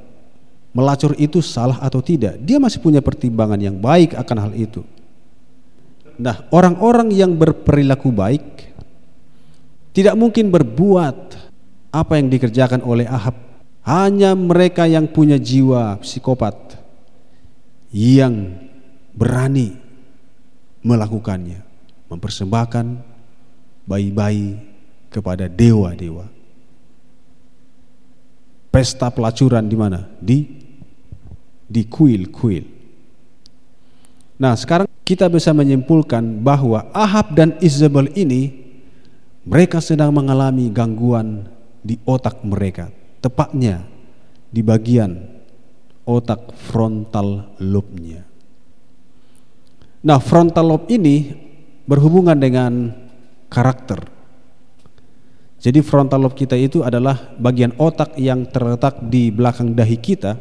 Melacur 0.73 1.17
itu 1.19 1.43
salah 1.43 1.81
atau 1.83 1.99
tidak. 1.99 2.39
Dia 2.41 2.57
masih 2.63 2.79
punya 2.79 3.03
pertimbangan 3.03 3.59
yang 3.59 3.77
baik 3.77 4.15
akan 4.15 4.37
hal 4.49 4.53
itu. 4.55 4.85
Nah, 6.19 6.47
orang-orang 6.51 7.15
yang 7.15 7.35
berperilaku 7.35 8.11
baik 8.11 8.45
tidak 9.99 10.15
mungkin 10.15 10.55
berbuat 10.55 11.35
apa 11.91 12.23
yang 12.23 12.31
dikerjakan 12.31 12.87
oleh 12.87 13.11
Ahab. 13.11 13.35
Hanya 13.83 14.39
mereka 14.39 14.87
yang 14.87 15.11
punya 15.11 15.43
jiwa 15.43 15.99
psikopat 15.99 16.55
yang 17.91 18.63
berani 19.11 19.75
melakukannya, 20.87 21.67
mempersembahkan 22.07 22.87
bayi-bayi 23.91 24.63
kepada 25.11 25.51
dewa-dewa. 25.51 26.31
Pesta 28.71 29.11
pelacuran 29.11 29.67
di 29.67 29.75
mana? 29.75 30.07
Di 30.23 30.47
di 31.67 31.83
kuil-kuil. 31.91 32.63
Nah, 34.39 34.55
sekarang 34.55 34.87
kita 35.03 35.27
bisa 35.27 35.51
menyimpulkan 35.51 36.39
bahwa 36.39 36.87
Ahab 36.95 37.35
dan 37.35 37.59
Isabel 37.59 38.15
ini 38.15 38.58
mereka 39.49 39.81
sedang 39.81 40.13
mengalami 40.13 40.69
gangguan 40.69 41.49
di 41.81 41.97
otak 42.05 42.45
mereka, 42.45 42.93
tepatnya 43.25 43.81
di 44.53 44.61
bagian 44.61 45.17
otak 46.05 46.53
frontal 46.53 47.57
lobe-nya. 47.57 48.29
Nah, 50.05 50.21
frontal 50.21 50.69
lobe 50.69 50.93
ini 50.93 51.33
berhubungan 51.89 52.37
dengan 52.37 52.93
karakter. 53.49 54.05
Jadi 55.59 55.81
frontal 55.81 56.29
lobe 56.29 56.37
kita 56.37 56.55
itu 56.55 56.85
adalah 56.85 57.33
bagian 57.41 57.73
otak 57.81 58.21
yang 58.21 58.45
terletak 58.53 59.01
di 59.09 59.33
belakang 59.33 59.73
dahi 59.73 59.97
kita. 59.97 60.37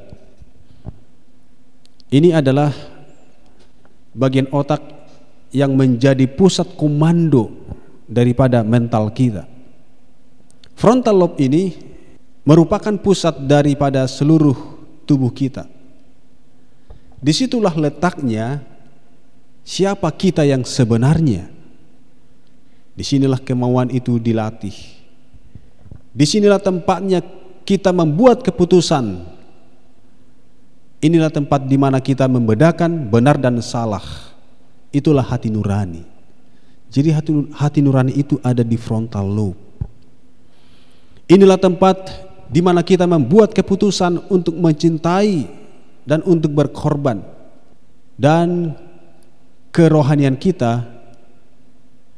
Ini 2.12 2.36
adalah 2.44 2.76
bagian 4.12 4.52
otak 4.52 4.84
yang 5.56 5.80
menjadi 5.80 6.28
pusat 6.28 6.76
komando 6.76 7.67
daripada 8.08 8.64
mental 8.64 9.12
kita. 9.12 9.46
Frontal 10.74 11.20
lobe 11.20 11.38
ini 11.44 11.76
merupakan 12.48 12.96
pusat 12.96 13.44
daripada 13.44 14.08
seluruh 14.08 14.56
tubuh 15.04 15.30
kita. 15.30 15.68
Di 17.20 17.36
situlah 17.36 17.76
letaknya 17.76 18.64
siapa 19.68 20.08
kita 20.16 20.48
yang 20.48 20.64
sebenarnya. 20.64 21.52
Di 22.98 23.04
sinilah 23.06 23.38
kemauan 23.44 23.94
itu 23.94 24.18
dilatih. 24.18 24.74
Di 26.18 26.26
sinilah 26.26 26.58
tempatnya 26.58 27.22
kita 27.62 27.94
membuat 27.94 28.42
keputusan. 28.42 29.38
Inilah 30.98 31.30
tempat 31.30 31.70
di 31.70 31.78
mana 31.78 32.02
kita 32.02 32.26
membedakan 32.26 33.06
benar 33.06 33.38
dan 33.38 33.62
salah. 33.62 34.02
Itulah 34.90 35.22
hati 35.22 35.54
nurani. 35.54 36.17
Jadi 36.88 37.10
hati, 37.12 37.32
hati 37.52 37.80
nurani 37.84 38.16
itu 38.16 38.40
ada 38.40 38.64
di 38.64 38.80
frontal 38.80 39.28
lobe. 39.28 39.60
Inilah 41.28 41.60
tempat 41.60 42.08
di 42.48 42.64
mana 42.64 42.80
kita 42.80 43.04
membuat 43.04 43.52
keputusan 43.52 44.32
untuk 44.32 44.56
mencintai 44.56 45.48
dan 46.08 46.24
untuk 46.24 46.56
berkorban. 46.56 47.20
Dan 48.18 48.74
kerohanian 49.76 50.40
kita 50.40 50.88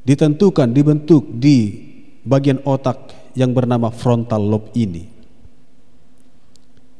ditentukan, 0.06 0.70
dibentuk 0.70 1.28
di 1.42 1.90
bagian 2.24 2.62
otak 2.64 3.34
yang 3.34 3.52
bernama 3.52 3.90
frontal 3.90 4.40
lobe 4.40 4.70
ini. 4.78 5.10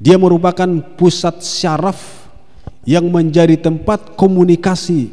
Dia 0.02 0.18
merupakan 0.18 0.68
pusat 0.98 1.44
syaraf 1.44 2.28
yang 2.88 3.12
menjadi 3.12 3.60
tempat 3.60 4.18
komunikasi 4.18 5.12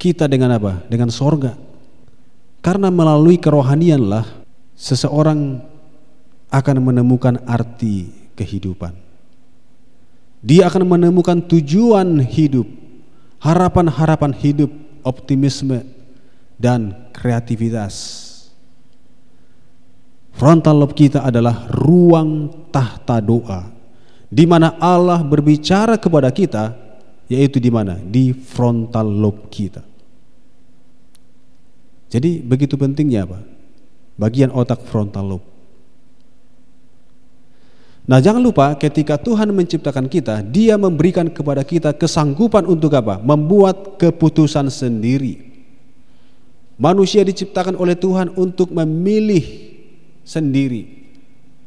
kita 0.00 0.26
dengan 0.26 0.56
apa? 0.56 0.82
Dengan 0.88 1.12
sorga. 1.12 1.67
Karena 2.68 2.92
melalui 2.92 3.40
kerohanianlah 3.40 4.28
seseorang 4.76 5.64
akan 6.52 6.76
menemukan 6.84 7.40
arti 7.48 8.12
kehidupan. 8.36 8.92
Dia 10.44 10.68
akan 10.68 10.84
menemukan 10.84 11.40
tujuan 11.48 12.20
hidup, 12.20 12.68
harapan-harapan 13.40 14.36
hidup, 14.36 14.68
optimisme 15.00 15.80
dan 16.60 17.08
kreativitas. 17.16 18.36
Frontal 20.36 20.76
lobe 20.76 20.92
kita 20.92 21.24
adalah 21.24 21.72
ruang 21.72 22.52
tahta 22.68 23.16
doa 23.24 23.64
di 24.28 24.44
mana 24.44 24.76
Allah 24.76 25.24
berbicara 25.24 25.96
kepada 25.96 26.28
kita 26.28 26.76
yaitu 27.32 27.56
di 27.56 27.72
mana? 27.72 27.96
Di 27.96 28.36
frontal 28.36 29.08
lobe 29.08 29.48
kita. 29.48 29.80
Jadi 32.08 32.40
begitu 32.40 32.80
pentingnya 32.80 33.28
apa? 33.28 33.44
Bagian 34.16 34.48
otak 34.50 34.82
frontal 34.88 35.36
lobe. 35.36 35.58
Nah 38.08 38.24
jangan 38.24 38.40
lupa 38.40 38.72
ketika 38.80 39.20
Tuhan 39.20 39.52
menciptakan 39.52 40.08
kita 40.08 40.40
Dia 40.40 40.80
memberikan 40.80 41.28
kepada 41.28 41.60
kita 41.60 41.92
kesanggupan 41.92 42.64
untuk 42.64 42.96
apa? 42.96 43.20
Membuat 43.20 44.00
keputusan 44.00 44.72
sendiri 44.72 45.44
Manusia 46.80 47.20
diciptakan 47.20 47.76
oleh 47.76 47.92
Tuhan 47.92 48.32
untuk 48.32 48.72
memilih 48.72 49.44
sendiri 50.24 51.12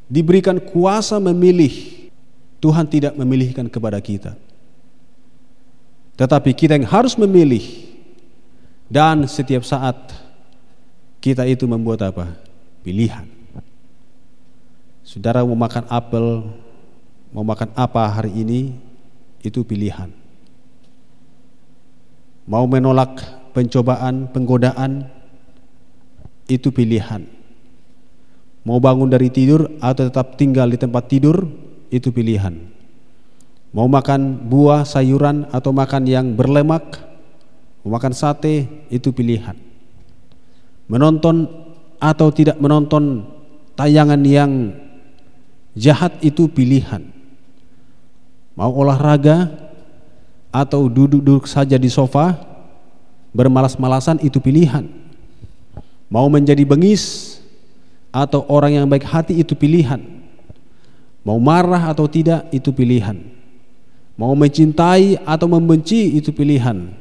Diberikan 0.09 0.57
kuasa 0.57 1.21
memilih 1.21 2.09
Tuhan 2.57 2.89
tidak 2.89 3.13
memilihkan 3.13 3.69
kepada 3.69 4.01
kita 4.01 4.33
Tetapi 6.17 6.57
kita 6.57 6.73
yang 6.73 6.89
harus 6.89 7.13
memilih 7.21 7.61
Dan 8.89 9.29
setiap 9.29 9.61
saat 9.61 10.09
kita 11.21 11.45
itu 11.45 11.69
membuat 11.69 12.01
apa? 12.09 12.33
Pilihan. 12.81 13.29
Saudara 15.05 15.45
mau 15.45 15.53
makan 15.53 15.85
apel, 15.85 16.49
mau 17.29 17.45
makan 17.45 17.69
apa 17.77 18.09
hari 18.09 18.33
ini, 18.41 18.73
itu 19.45 19.61
pilihan. 19.61 20.09
mau 22.49 22.65
menolak 22.67 23.21
pencobaan, 23.55 24.27
penggodaan, 24.33 25.07
itu 26.51 26.67
pilihan. 26.73 27.23
Mau 28.67 28.77
bangun 28.83 29.07
dari 29.07 29.31
tidur 29.31 29.71
atau 29.79 30.11
tetap 30.11 30.35
tinggal 30.35 30.67
di 30.67 30.75
tempat 30.75 31.07
tidur, 31.07 31.47
itu 31.87 32.11
pilihan. 32.11 32.59
Mau 33.71 33.87
makan 33.87 34.51
buah, 34.51 34.83
sayuran, 34.83 35.47
atau 35.47 35.71
makan 35.71 36.03
yang 36.03 36.35
berlemak, 36.35 36.99
mau 37.81 37.95
makan 37.95 38.11
sate, 38.11 38.67
itu 38.91 39.15
pilihan. 39.15 39.70
Menonton 40.91 41.47
atau 42.03 42.27
tidak 42.35 42.59
menonton 42.59 43.23
tayangan 43.79 44.19
yang 44.27 44.75
jahat 45.71 46.19
itu 46.19 46.51
pilihan. 46.51 46.99
Mau 48.59 48.75
olahraga 48.75 49.47
atau 50.51 50.91
duduk-duduk 50.91 51.47
saja 51.47 51.79
di 51.79 51.87
sofa 51.87 52.35
bermalas-malasan 53.31 54.19
itu 54.19 54.43
pilihan. 54.43 54.83
Mau 56.11 56.27
menjadi 56.27 56.67
bengis 56.67 57.39
atau 58.11 58.43
orang 58.51 58.83
yang 58.83 58.85
baik 58.91 59.07
hati 59.07 59.39
itu 59.39 59.55
pilihan. 59.55 60.03
Mau 61.23 61.39
marah 61.39 61.87
atau 61.87 62.03
tidak 62.11 62.51
itu 62.51 62.75
pilihan. 62.75 63.15
Mau 64.19 64.35
mencintai 64.35 65.23
atau 65.23 65.47
membenci 65.47 66.19
itu 66.19 66.35
pilihan. 66.35 66.91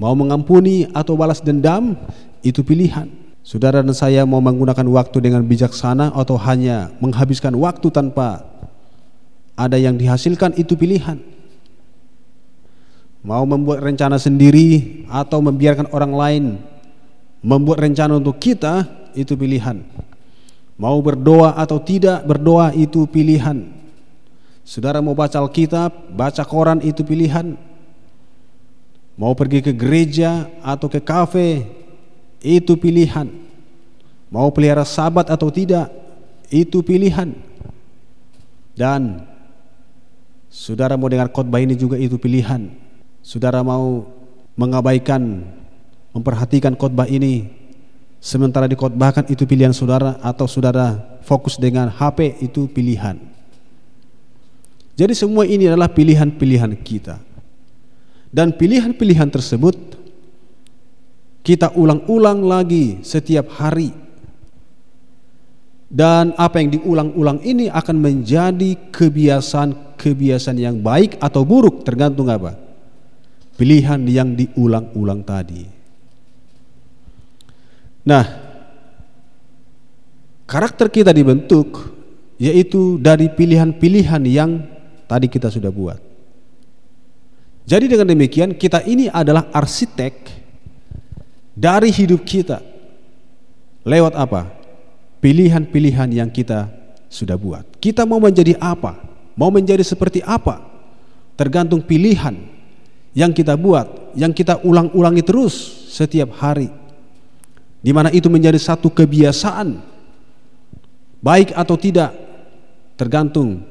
Mau 0.00 0.16
mengampuni 0.16 0.88
atau 0.96 1.14
balas 1.14 1.44
dendam 1.44 1.94
itu 2.42 2.62
pilihan. 2.62 3.08
Saudara 3.42 3.82
dan 3.82 3.90
saya 3.90 4.22
mau 4.22 4.38
menggunakan 4.38 4.86
waktu 4.86 5.18
dengan 5.18 5.42
bijaksana 5.42 6.14
atau 6.14 6.38
hanya 6.38 6.94
menghabiskan 7.02 7.50
waktu 7.58 7.90
tanpa 7.90 8.46
ada 9.58 9.74
yang 9.74 9.98
dihasilkan 9.98 10.54
itu 10.54 10.78
pilihan. 10.78 11.18
Mau 13.22 13.42
membuat 13.46 13.82
rencana 13.82 14.18
sendiri 14.18 15.02
atau 15.10 15.42
membiarkan 15.42 15.90
orang 15.90 16.12
lain 16.14 16.44
membuat 17.42 17.82
rencana 17.82 18.18
untuk 18.18 18.38
kita 18.38 18.86
itu 19.18 19.34
pilihan. 19.34 19.82
Mau 20.78 20.98
berdoa 21.02 21.58
atau 21.58 21.78
tidak 21.82 22.22
berdoa 22.26 22.70
itu 22.74 23.06
pilihan. 23.10 23.70
Saudara 24.62 25.02
mau 25.02 25.14
baca 25.14 25.42
Alkitab, 25.42 26.14
baca 26.14 26.42
koran 26.46 26.78
itu 26.82 27.02
pilihan. 27.02 27.58
Mau 29.18 29.34
pergi 29.34 29.60
ke 29.60 29.74
gereja 29.74 30.46
atau 30.62 30.86
ke 30.86 31.02
kafe 31.02 31.81
itu 32.44 32.76
pilihan. 32.76 33.30
Mau 34.28 34.50
pelihara 34.52 34.84
sabat 34.84 35.30
atau 35.30 35.48
tidak 35.48 35.88
itu 36.50 36.82
pilihan. 36.84 37.32
Dan 38.76 39.32
Saudara 40.52 41.00
mau 41.00 41.08
dengar 41.08 41.32
khotbah 41.32 41.64
ini 41.64 41.72
juga 41.72 41.96
itu 41.96 42.20
pilihan. 42.20 42.68
Saudara 43.24 43.64
mau 43.64 44.04
mengabaikan, 44.52 45.48
memperhatikan 46.12 46.76
khotbah 46.76 47.08
ini, 47.08 47.48
sementara 48.20 48.68
dikhotbahkan 48.68 49.32
itu 49.32 49.48
pilihan 49.48 49.72
saudara 49.72 50.20
atau 50.20 50.44
saudara 50.44 51.00
fokus 51.24 51.56
dengan 51.56 51.88
HP 51.88 52.44
itu 52.44 52.68
pilihan. 52.68 53.16
Jadi 54.92 55.16
semua 55.16 55.48
ini 55.48 55.72
adalah 55.72 55.88
pilihan-pilihan 55.88 56.76
kita. 56.84 57.16
Dan 58.28 58.52
pilihan-pilihan 58.52 59.32
tersebut 59.32 60.01
kita 61.42 61.74
ulang-ulang 61.74 62.46
lagi 62.46 63.02
setiap 63.02 63.50
hari 63.58 63.90
dan 65.92 66.32
apa 66.40 66.56
yang 66.56 66.72
diulang-ulang 66.72 67.44
ini 67.44 67.68
akan 67.68 68.00
menjadi 68.00 68.88
kebiasaan-kebiasaan 68.88 70.56
yang 70.56 70.80
baik 70.80 71.20
atau 71.20 71.44
buruk 71.44 71.84
tergantung 71.84 72.32
apa? 72.32 72.56
Pilihan 73.60 74.00
yang 74.08 74.32
diulang-ulang 74.32 75.20
tadi. 75.20 75.68
Nah, 78.08 78.24
karakter 80.48 80.88
kita 80.88 81.12
dibentuk 81.12 81.92
yaitu 82.40 82.96
dari 82.96 83.28
pilihan-pilihan 83.28 84.24
yang 84.24 84.64
tadi 85.04 85.28
kita 85.28 85.52
sudah 85.52 85.68
buat. 85.68 86.00
Jadi 87.68 87.84
dengan 87.84 88.08
demikian 88.08 88.56
kita 88.56 88.80
ini 88.88 89.12
adalah 89.12 89.52
arsitek 89.52 90.41
dari 91.52 91.92
hidup 91.92 92.24
kita. 92.24 92.60
Lewat 93.82 94.14
apa? 94.14 94.62
pilihan-pilihan 95.22 96.10
yang 96.10 96.28
kita 96.28 96.66
sudah 97.06 97.38
buat. 97.38 97.62
Kita 97.78 98.02
mau 98.02 98.18
menjadi 98.18 98.58
apa? 98.58 98.98
Mau 99.38 99.48
menjadi 99.54 99.86
seperti 99.86 100.18
apa? 100.26 100.58
Tergantung 101.38 101.80
pilihan 101.80 102.34
yang 103.14 103.30
kita 103.30 103.54
buat, 103.54 104.12
yang 104.18 104.34
kita 104.34 104.60
ulang-ulangi 104.66 105.22
terus 105.22 105.54
setiap 105.88 106.34
hari. 106.42 106.68
Di 107.80 107.94
mana 107.94 108.10
itu 108.10 108.26
menjadi 108.26 108.58
satu 108.58 108.90
kebiasaan. 108.90 109.78
Baik 111.22 111.54
atau 111.54 111.78
tidak 111.78 112.10
tergantung 112.98 113.62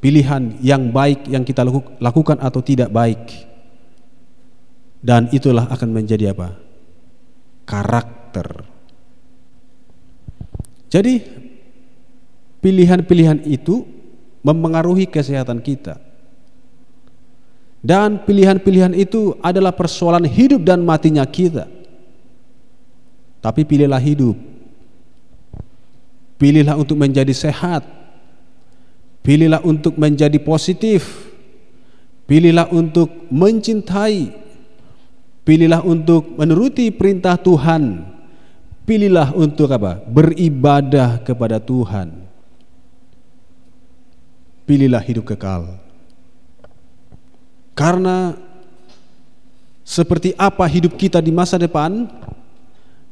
pilihan 0.00 0.56
yang 0.64 0.88
baik 0.88 1.28
yang 1.28 1.44
kita 1.44 1.60
lakukan 2.00 2.40
atau 2.40 2.64
tidak 2.64 2.88
baik. 2.88 3.20
Dan 5.04 5.28
itulah 5.30 5.68
akan 5.68 5.92
menjadi 5.92 6.32
apa? 6.32 6.65
Karakter 7.66 8.76
jadi 10.86 11.22
pilihan-pilihan 12.62 13.42
itu 13.44 13.84
mempengaruhi 14.46 15.10
kesehatan 15.10 15.58
kita. 15.58 15.98
Dan 17.84 18.22
pilihan-pilihan 18.26 18.96
itu 18.96 19.38
adalah 19.42 19.70
persoalan 19.70 20.26
hidup 20.26 20.62
dan 20.64 20.82
matinya 20.82 21.22
kita. 21.22 21.70
Tapi 23.42 23.62
pilihlah 23.62 24.02
hidup. 24.02 24.34
Pilihlah 26.40 26.74
untuk 26.74 26.98
menjadi 26.98 27.30
sehat. 27.30 27.86
Pilihlah 29.22 29.62
untuk 29.62 29.94
menjadi 29.94 30.38
positif. 30.42 31.30
Pilihlah 32.26 32.66
untuk 32.74 33.30
mencintai. 33.30 34.45
Pilihlah 35.46 35.86
untuk 35.86 36.34
menuruti 36.34 36.90
perintah 36.90 37.38
Tuhan 37.38 38.16
Pilihlah 38.86 39.34
untuk 39.34 39.66
apa? 39.74 39.98
Beribadah 40.06 41.18
kepada 41.26 41.58
Tuhan. 41.58 42.22
Pilihlah 44.62 45.02
hidup 45.02 45.26
kekal. 45.26 45.82
Karena 47.74 48.38
seperti 49.82 50.38
apa 50.38 50.70
hidup 50.70 50.94
kita 50.94 51.18
di 51.18 51.34
masa 51.34 51.58
depan, 51.58 52.06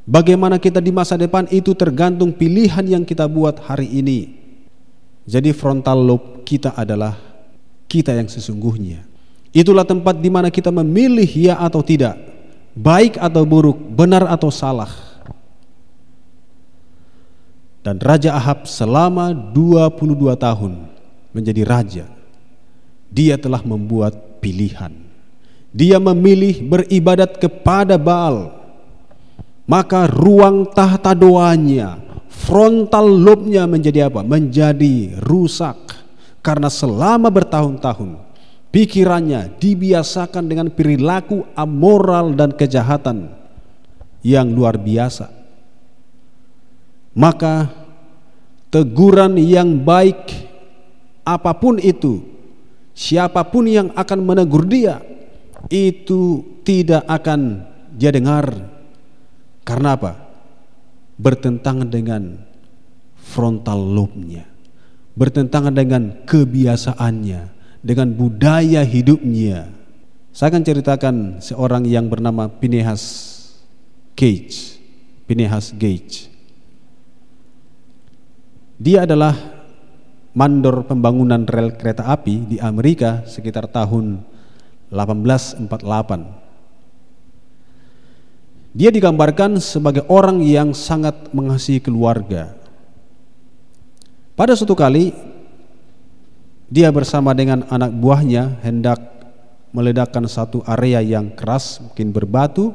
bagaimana 0.07 0.63
kita 0.63 0.79
di 0.79 0.95
masa 0.95 1.19
depan 1.19 1.51
itu 1.51 1.75
tergantung 1.75 2.31
pilihan 2.31 2.87
yang 2.87 3.03
kita 3.03 3.27
buat 3.27 3.59
hari 3.67 3.91
ini. 3.91 4.47
Jadi 5.27 5.51
frontal 5.51 6.07
lobe 6.07 6.47
kita 6.47 6.71
adalah 6.79 7.19
kita 7.91 8.15
yang 8.15 8.31
sesungguhnya. 8.31 9.14
Itulah 9.55 9.87
tempat 9.87 10.19
di 10.19 10.27
mana 10.35 10.51
kita 10.51 10.75
memilih 10.75 11.31
ya 11.31 11.55
atau 11.63 11.79
tidak, 11.79 12.19
baik 12.75 13.23
atau 13.23 13.47
buruk, 13.47 13.79
benar 13.79 14.27
atau 14.27 14.51
salah. 14.51 14.91
Dan 17.87 18.03
Raja 18.03 18.35
Ahab 18.35 18.67
selama 18.67 19.31
22 19.31 20.35
tahun 20.35 20.91
menjadi 21.31 21.63
raja. 21.63 22.07
Dia 23.15 23.39
telah 23.39 23.63
membuat 23.63 24.43
pilihan. 24.43 24.91
Dia 25.71 26.03
memilih 26.03 26.59
beribadat 26.67 27.39
kepada 27.39 27.95
Baal. 27.95 28.59
Maka 29.71 30.11
ruang 30.11 30.67
tahta 30.75 31.15
doanya, 31.15 32.03
frontal 32.27 33.07
lobe-nya 33.07 33.71
menjadi 33.71 34.11
apa? 34.11 34.27
Menjadi 34.27 35.15
rusak. 35.23 35.79
Karena 36.43 36.73
selama 36.73 37.31
bertahun-tahun 37.31 38.24
pikirannya 38.75 39.55
dibiasakan 39.63 40.51
dengan 40.51 40.67
perilaku 40.75 41.47
amoral 41.55 42.35
dan 42.35 42.51
kejahatan 42.51 43.31
yang 44.27 44.51
luar 44.51 44.75
biasa. 44.75 45.31
Maka 47.15 47.71
teguran 48.75 49.39
yang 49.39 49.79
baik 49.79 50.51
apa 51.23 51.55
pun 51.55 51.79
itu 51.79 52.27
siapa 52.91 53.47
pun 53.47 53.71
yang 53.71 53.95
akan 53.95 54.19
menegur 54.19 54.67
dia 54.67 54.99
itu 55.71 56.43
tidak 56.67 57.07
akan 57.07 57.63
dia 57.95 58.11
dengar. 58.11 58.51
Karena 59.63 59.95
apa? 59.95 60.19
Bertentangan 61.15 61.87
dengan 61.87 62.43
frontal 63.15 63.79
lobe-nya 63.79 64.51
bertentangan 65.15 65.75
dengan 65.75 66.03
kebiasaannya 66.27 67.54
dengan 67.85 68.09
budaya 68.09 68.81
hidupnya 68.81 69.69
saya 70.33 70.49
akan 70.51 70.65
ceritakan 70.65 71.15
seorang 71.45 71.85
yang 71.85 72.09
bernama 72.09 72.49
Pinehas 72.49 73.05
Gage 74.17 74.81
Pinehas 75.29 75.77
Gage 75.77 76.33
dia 78.81 79.05
adalah 79.05 79.37
mandor 80.35 80.83
pembangunan 80.85 81.47
rel 81.47 81.79
kereta 81.79 82.11
api 82.11 82.51
di 82.51 82.57
Amerika 82.59 83.23
sekitar 83.25 83.71
tahun 83.71 84.27
1848. 84.91 85.71
Dia 88.75 88.91
digambarkan 88.91 89.63
sebagai 89.63 90.03
orang 90.11 90.43
yang 90.43 90.75
sangat 90.75 91.31
mengasihi 91.31 91.79
keluarga. 91.79 92.59
Pada 94.35 94.59
suatu 94.59 94.75
kali 94.75 95.15
dia 96.73 96.89
bersama 96.89 97.37
dengan 97.37 97.65
anak 97.69 97.93
buahnya 97.93 98.65
hendak 98.65 99.01
meledakkan 99.75 100.25
satu 100.25 100.63
area 100.65 101.03
yang 101.03 101.35
keras, 101.35 101.83
mungkin 101.83 102.15
berbatu. 102.15 102.71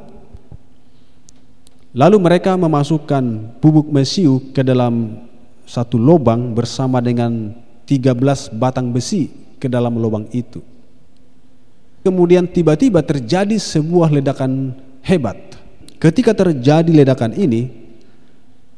Lalu 1.90 2.22
mereka 2.22 2.54
memasukkan 2.54 3.56
bubuk 3.58 3.90
mesiu 3.90 4.38
ke 4.54 4.62
dalam 4.62 5.26
satu 5.66 5.98
lubang 5.98 6.54
bersama 6.54 7.02
dengan 7.02 7.50
13 7.88 8.54
batang 8.54 8.94
besi 8.94 9.26
ke 9.58 9.66
dalam 9.66 9.98
lubang 9.98 10.30
itu. 10.30 10.62
Kemudian 12.06 12.46
tiba-tiba 12.46 13.02
terjadi 13.02 13.58
sebuah 13.58 14.14
ledakan 14.14 14.78
hebat. 15.02 15.36
Ketika 15.98 16.32
terjadi 16.32 16.88
ledakan 16.88 17.34
ini, 17.34 17.68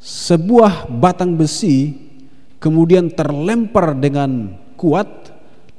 sebuah 0.03 0.90
batang 0.90 1.37
besi 1.37 1.94
kemudian 2.59 3.12
terlempar 3.12 3.94
dengan 3.94 4.62
kuat 4.83 5.07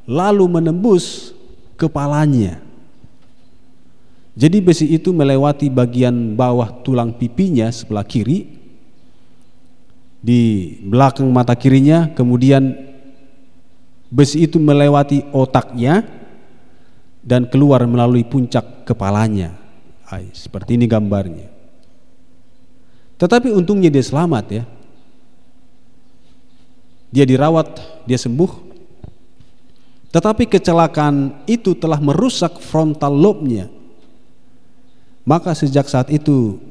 lalu 0.08 0.48
menembus 0.48 1.36
kepalanya. 1.76 2.64
Jadi 4.34 4.64
besi 4.64 4.88
itu 4.96 5.12
melewati 5.12 5.68
bagian 5.68 6.34
bawah 6.34 6.72
tulang 6.82 7.12
pipinya 7.14 7.68
sebelah 7.70 8.08
kiri 8.08 8.50
di 10.24 10.74
belakang 10.88 11.28
mata 11.30 11.54
kirinya 11.54 12.10
kemudian 12.16 12.74
besi 14.08 14.48
itu 14.48 14.58
melewati 14.58 15.28
otaknya 15.36 16.08
dan 17.22 17.46
keluar 17.46 17.84
melalui 17.86 18.24
puncak 18.26 18.88
kepalanya. 18.88 19.54
Ay, 20.10 20.32
seperti 20.34 20.80
ini 20.80 20.90
gambarnya. 20.90 21.54
Tetapi 23.22 23.54
untungnya 23.54 23.94
dia 23.94 24.04
selamat 24.04 24.46
ya. 24.50 24.64
Dia 27.14 27.26
dirawat, 27.30 27.78
dia 28.10 28.18
sembuh. 28.18 28.73
Tetapi 30.14 30.46
kecelakaan 30.46 31.42
itu 31.50 31.74
telah 31.74 31.98
merusak 31.98 32.62
frontal 32.62 33.18
lobe-nya. 33.18 33.66
Maka 35.26 35.58
sejak 35.58 35.90
saat 35.90 36.14
itu 36.14 36.62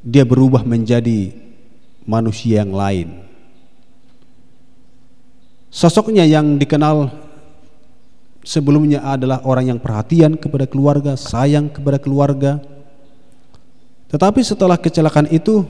dia 0.00 0.24
berubah 0.24 0.64
menjadi 0.64 1.36
manusia 2.08 2.64
yang 2.64 2.72
lain. 2.72 3.20
Sosoknya 5.68 6.24
yang 6.24 6.56
dikenal 6.56 7.12
sebelumnya 8.40 9.04
adalah 9.04 9.44
orang 9.44 9.76
yang 9.76 9.80
perhatian 9.82 10.40
kepada 10.40 10.64
keluarga, 10.64 11.20
sayang 11.20 11.68
kepada 11.68 12.00
keluarga. 12.00 12.62
Tetapi 14.08 14.40
setelah 14.40 14.80
kecelakaan 14.80 15.28
itu 15.28 15.68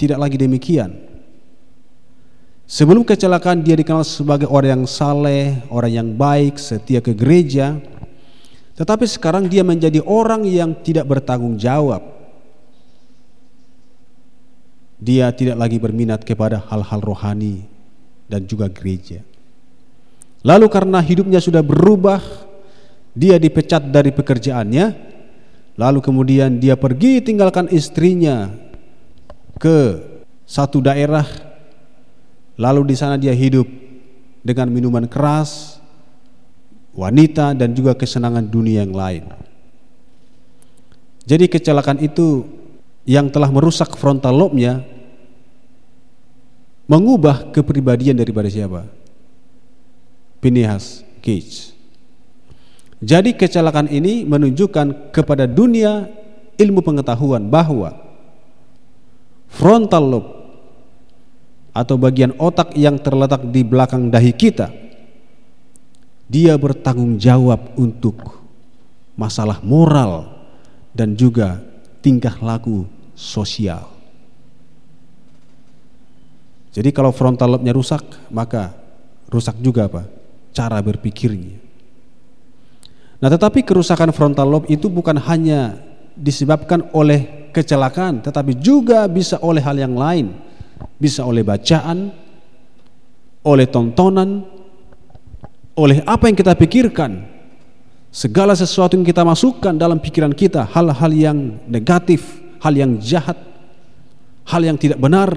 tidak 0.00 0.24
lagi 0.24 0.40
demikian. 0.40 1.05
Sebelum 2.66 3.06
kecelakaan 3.06 3.62
dia 3.62 3.78
dikenal 3.78 4.02
sebagai 4.02 4.50
orang 4.50 4.82
yang 4.82 4.84
saleh, 4.90 5.62
orang 5.70 5.92
yang 5.94 6.08
baik, 6.18 6.58
setia 6.58 6.98
ke 6.98 7.14
gereja. 7.14 7.78
Tetapi 8.74 9.06
sekarang 9.06 9.46
dia 9.46 9.62
menjadi 9.62 10.02
orang 10.02 10.42
yang 10.42 10.74
tidak 10.82 11.06
bertanggung 11.06 11.54
jawab. 11.54 12.02
Dia 14.98 15.30
tidak 15.30 15.62
lagi 15.62 15.78
berminat 15.78 16.26
kepada 16.26 16.58
hal-hal 16.66 16.98
rohani 16.98 17.62
dan 18.26 18.42
juga 18.50 18.66
gereja. 18.66 19.22
Lalu 20.42 20.66
karena 20.66 20.98
hidupnya 20.98 21.38
sudah 21.38 21.62
berubah, 21.62 22.18
dia 23.14 23.38
dipecat 23.38 23.94
dari 23.94 24.10
pekerjaannya. 24.10 25.14
Lalu 25.78 25.98
kemudian 26.02 26.58
dia 26.58 26.74
pergi 26.74 27.22
tinggalkan 27.22 27.70
istrinya 27.70 28.50
ke 29.54 30.02
satu 30.42 30.82
daerah. 30.82 31.45
Lalu 32.56 32.92
di 32.92 32.96
sana 32.96 33.20
dia 33.20 33.36
hidup 33.36 33.68
dengan 34.40 34.72
minuman 34.72 35.04
keras, 35.04 35.76
wanita 36.96 37.52
dan 37.52 37.76
juga 37.76 37.92
kesenangan 37.92 38.48
dunia 38.48 38.80
yang 38.82 38.96
lain. 38.96 39.24
Jadi 41.28 41.50
kecelakaan 41.52 42.00
itu 42.00 42.48
yang 43.04 43.28
telah 43.28 43.52
merusak 43.52 43.92
frontal 43.94 44.32
lobe-nya 44.32 44.82
mengubah 46.88 47.52
kepribadian 47.52 48.16
daripada 48.16 48.48
siapa? 48.48 48.86
Pinehas 50.40 51.02
Gage. 51.20 51.74
Jadi 53.02 53.36
kecelakaan 53.36 53.92
ini 53.92 54.24
menunjukkan 54.24 55.12
kepada 55.12 55.44
dunia 55.44 56.08
ilmu 56.56 56.80
pengetahuan 56.80 57.44
bahwa 57.52 57.92
frontal 59.52 60.04
lobe 60.06 60.35
atau 61.76 62.00
bagian 62.00 62.32
otak 62.40 62.72
yang 62.72 62.96
terletak 62.96 63.44
di 63.52 63.60
belakang 63.60 64.08
dahi 64.08 64.32
kita 64.32 64.72
dia 66.26 66.56
bertanggung 66.58 67.20
jawab 67.20 67.76
untuk 67.76 68.42
masalah 69.14 69.62
moral 69.62 70.26
dan 70.90 71.14
juga 71.14 71.62
tingkah 72.02 72.34
laku 72.42 72.88
sosial. 73.14 73.86
Jadi 76.74 76.92
kalau 76.92 77.08
frontal 77.14 77.56
lobe-nya 77.56 77.72
rusak, 77.72 78.04
maka 78.28 78.76
rusak 79.32 79.56
juga 79.64 79.88
apa? 79.88 80.02
cara 80.56 80.80
berpikirnya. 80.80 81.60
Nah, 83.20 83.28
tetapi 83.28 83.60
kerusakan 83.60 84.08
frontal 84.08 84.48
lobe 84.48 84.72
itu 84.72 84.88
bukan 84.88 85.20
hanya 85.20 85.76
disebabkan 86.16 86.88
oleh 86.96 87.48
kecelakaan, 87.52 88.24
tetapi 88.24 88.56
juga 88.56 89.04
bisa 89.04 89.36
oleh 89.44 89.60
hal 89.60 89.76
yang 89.76 89.92
lain. 89.92 90.32
Bisa 90.96 91.24
oleh 91.24 91.44
bacaan, 91.44 92.12
oleh 93.46 93.66
tontonan, 93.70 94.42
oleh 95.76 96.00
apa 96.08 96.26
yang 96.26 96.36
kita 96.36 96.56
pikirkan. 96.56 97.36
Segala 98.10 98.56
sesuatu 98.56 98.96
yang 98.96 99.04
kita 99.04 99.22
masukkan 99.22 99.76
dalam 99.76 100.00
pikiran 100.00 100.32
kita, 100.32 100.64
hal-hal 100.72 101.12
yang 101.12 101.38
negatif, 101.68 102.40
hal 102.64 102.72
yang 102.72 102.96
jahat, 102.96 103.36
hal 104.48 104.62
yang 104.64 104.80
tidak 104.80 104.96
benar, 104.96 105.36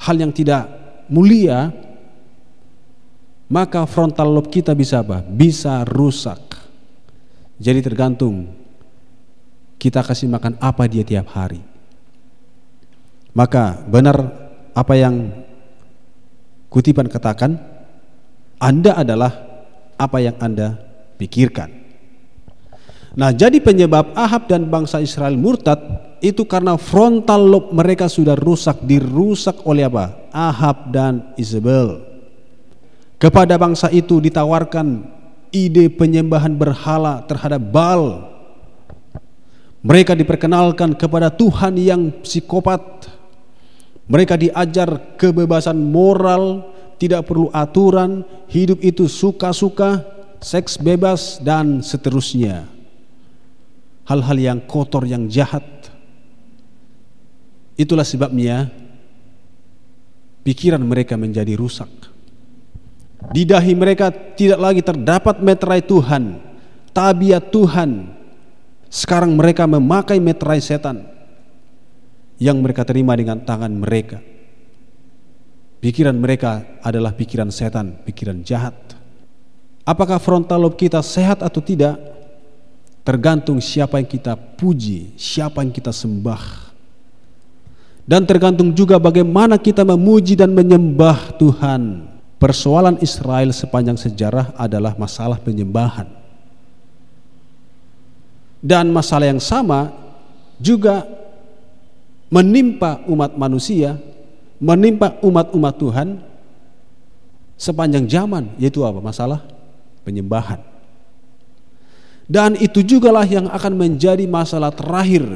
hal 0.00 0.16
yang 0.16 0.32
tidak 0.32 0.64
mulia, 1.12 1.68
maka 3.52 3.84
frontal 3.84 4.32
lobe 4.32 4.48
kita 4.48 4.72
bisa 4.72 5.04
apa? 5.04 5.20
Bisa 5.20 5.84
rusak. 5.84 6.40
Jadi 7.60 7.84
tergantung 7.84 8.48
kita 9.76 10.00
kasih 10.00 10.30
makan 10.32 10.56
apa 10.56 10.88
dia 10.88 11.04
tiap 11.04 11.28
hari. 11.36 11.60
Maka 13.36 13.76
benar 13.84 14.49
apa 14.80 14.96
yang 14.96 15.28
kutipan 16.72 17.04
katakan, 17.12 17.60
Anda 18.56 18.96
adalah 18.96 19.32
apa 20.00 20.24
yang 20.24 20.40
Anda 20.40 20.80
pikirkan. 21.20 21.68
Nah, 23.12 23.34
jadi 23.34 23.60
penyebab 23.60 24.16
Ahab 24.16 24.48
dan 24.48 24.72
bangsa 24.72 25.04
Israel 25.04 25.36
murtad 25.36 25.76
itu 26.24 26.46
karena 26.48 26.80
frontal 26.80 27.42
lobe 27.42 27.76
mereka 27.76 28.08
sudah 28.08 28.38
rusak, 28.38 28.80
dirusak 28.86 29.60
oleh 29.68 29.84
apa? 29.84 30.16
Ahab 30.32 30.94
dan 30.94 31.34
Isabel. 31.36 32.06
Kepada 33.20 33.60
bangsa 33.60 33.92
itu 33.92 34.16
ditawarkan 34.16 35.04
ide 35.52 35.92
penyembahan 35.92 36.56
berhala 36.56 37.20
terhadap 37.28 37.60
Baal. 37.60 38.30
Mereka 39.80 40.12
diperkenalkan 40.16 40.96
kepada 40.96 41.28
Tuhan 41.28 41.76
yang 41.76 42.12
psikopat. 42.24 42.99
Mereka 44.10 44.34
diajar 44.34 45.14
kebebasan 45.14 45.78
moral, 45.78 46.66
tidak 46.98 47.30
perlu 47.30 47.46
aturan, 47.54 48.26
hidup 48.50 48.82
itu 48.82 49.06
suka-suka, 49.06 50.02
seks 50.42 50.74
bebas 50.82 51.38
dan 51.38 51.78
seterusnya. 51.78 52.66
Hal-hal 54.10 54.34
yang 54.42 54.58
kotor 54.66 55.06
yang 55.06 55.30
jahat. 55.30 55.62
Itulah 57.78 58.02
sebabnya 58.02 58.66
pikiran 60.42 60.82
mereka 60.82 61.14
menjadi 61.14 61.54
rusak. 61.54 61.88
Di 63.30 63.46
dahi 63.46 63.78
mereka 63.78 64.10
tidak 64.10 64.58
lagi 64.58 64.82
terdapat 64.82 65.38
meterai 65.38 65.86
Tuhan, 65.86 66.42
tabiat 66.90 67.54
Tuhan. 67.54 68.10
Sekarang 68.90 69.38
mereka 69.38 69.70
memakai 69.70 70.18
meterai 70.18 70.58
setan 70.58 71.19
yang 72.40 72.58
mereka 72.64 72.88
terima 72.88 73.12
dengan 73.14 73.44
tangan 73.44 73.68
mereka. 73.68 74.18
Pikiran 75.80 76.16
mereka 76.16 76.80
adalah 76.80 77.12
pikiran 77.12 77.52
setan, 77.52 78.00
pikiran 78.04 78.40
jahat. 78.40 78.76
Apakah 79.84 80.16
frontal 80.16 80.60
lobe 80.60 80.76
kita 80.76 81.00
sehat 81.04 81.44
atau 81.44 81.60
tidak? 81.60 81.96
Tergantung 83.04 83.60
siapa 83.60 83.96
yang 83.96 84.08
kita 84.08 84.36
puji, 84.36 85.16
siapa 85.16 85.64
yang 85.64 85.72
kita 85.72 85.92
sembah. 85.92 86.72
Dan 88.04 88.28
tergantung 88.28 88.72
juga 88.76 89.00
bagaimana 89.00 89.56
kita 89.56 89.84
memuji 89.84 90.36
dan 90.36 90.52
menyembah 90.52 91.36
Tuhan. 91.36 92.08
Persoalan 92.40 93.00
Israel 93.04 93.52
sepanjang 93.52 94.00
sejarah 94.00 94.56
adalah 94.56 94.96
masalah 94.96 95.36
penyembahan. 95.40 96.08
Dan 98.60 98.92
masalah 98.92 99.32
yang 99.32 99.40
sama 99.40 99.92
juga 100.60 101.08
menimpa 102.30 103.02
umat 103.10 103.34
manusia, 103.34 103.98
menimpa 104.62 105.18
umat-umat 105.20 105.74
Tuhan 105.76 106.08
sepanjang 107.58 108.06
zaman, 108.06 108.54
yaitu 108.56 108.86
apa? 108.86 109.02
Masalah 109.02 109.42
penyembahan. 110.06 110.62
Dan 112.30 112.54
itu 112.62 112.86
jugalah 112.86 113.26
yang 113.26 113.50
akan 113.50 113.74
menjadi 113.74 114.22
masalah 114.30 114.70
terakhir 114.70 115.26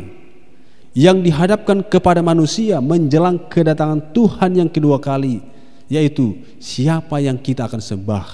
yang 0.94 1.18
dihadapkan 1.18 1.82
kepada 1.82 2.22
manusia 2.22 2.78
menjelang 2.78 3.50
kedatangan 3.50 4.14
Tuhan 4.14 4.62
yang 4.62 4.70
kedua 4.70 5.02
kali, 5.02 5.42
yaitu 5.90 6.38
siapa 6.62 7.18
yang 7.18 7.34
kita 7.34 7.66
akan 7.66 7.82
sembah, 7.82 8.30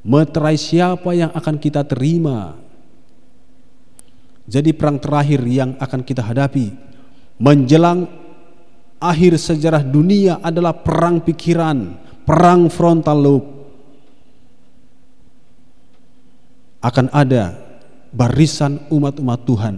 meterai 0.00 0.56
siapa 0.56 1.12
yang 1.12 1.28
akan 1.36 1.60
kita 1.60 1.84
terima. 1.84 2.56
Jadi 4.48 4.72
perang 4.72 4.96
terakhir 4.96 5.44
yang 5.44 5.76
akan 5.76 6.00
kita 6.00 6.24
hadapi 6.24 6.89
menjelang 7.40 8.04
akhir 9.00 9.40
sejarah 9.40 9.80
dunia 9.80 10.38
adalah 10.44 10.76
perang 10.76 11.24
pikiran, 11.24 11.96
perang 12.28 12.68
frontal 12.68 13.18
lobe. 13.18 13.48
Akan 16.84 17.08
ada 17.12 17.56
barisan 18.12 18.80
umat-umat 18.88 19.40
Tuhan 19.44 19.76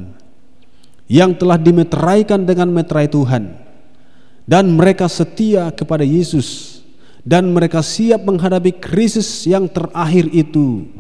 yang 1.11 1.35
telah 1.35 1.59
dimeteraikan 1.59 2.43
dengan 2.43 2.71
meterai 2.71 3.07
Tuhan. 3.11 3.59
Dan 4.43 4.75
mereka 4.75 5.07
setia 5.07 5.71
kepada 5.71 6.03
Yesus. 6.03 6.79
Dan 7.23 7.55
mereka 7.55 7.79
siap 7.87 8.27
menghadapi 8.27 8.83
krisis 8.83 9.47
yang 9.47 9.71
terakhir 9.71 10.27
itu. 10.35 10.91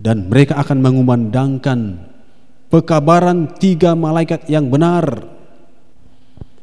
Dan 0.00 0.32
mereka 0.32 0.56
akan 0.56 0.80
mengumandangkan 0.80 2.11
pekabaran 2.72 3.52
tiga 3.60 3.92
malaikat 3.92 4.48
yang 4.48 4.72
benar 4.72 5.28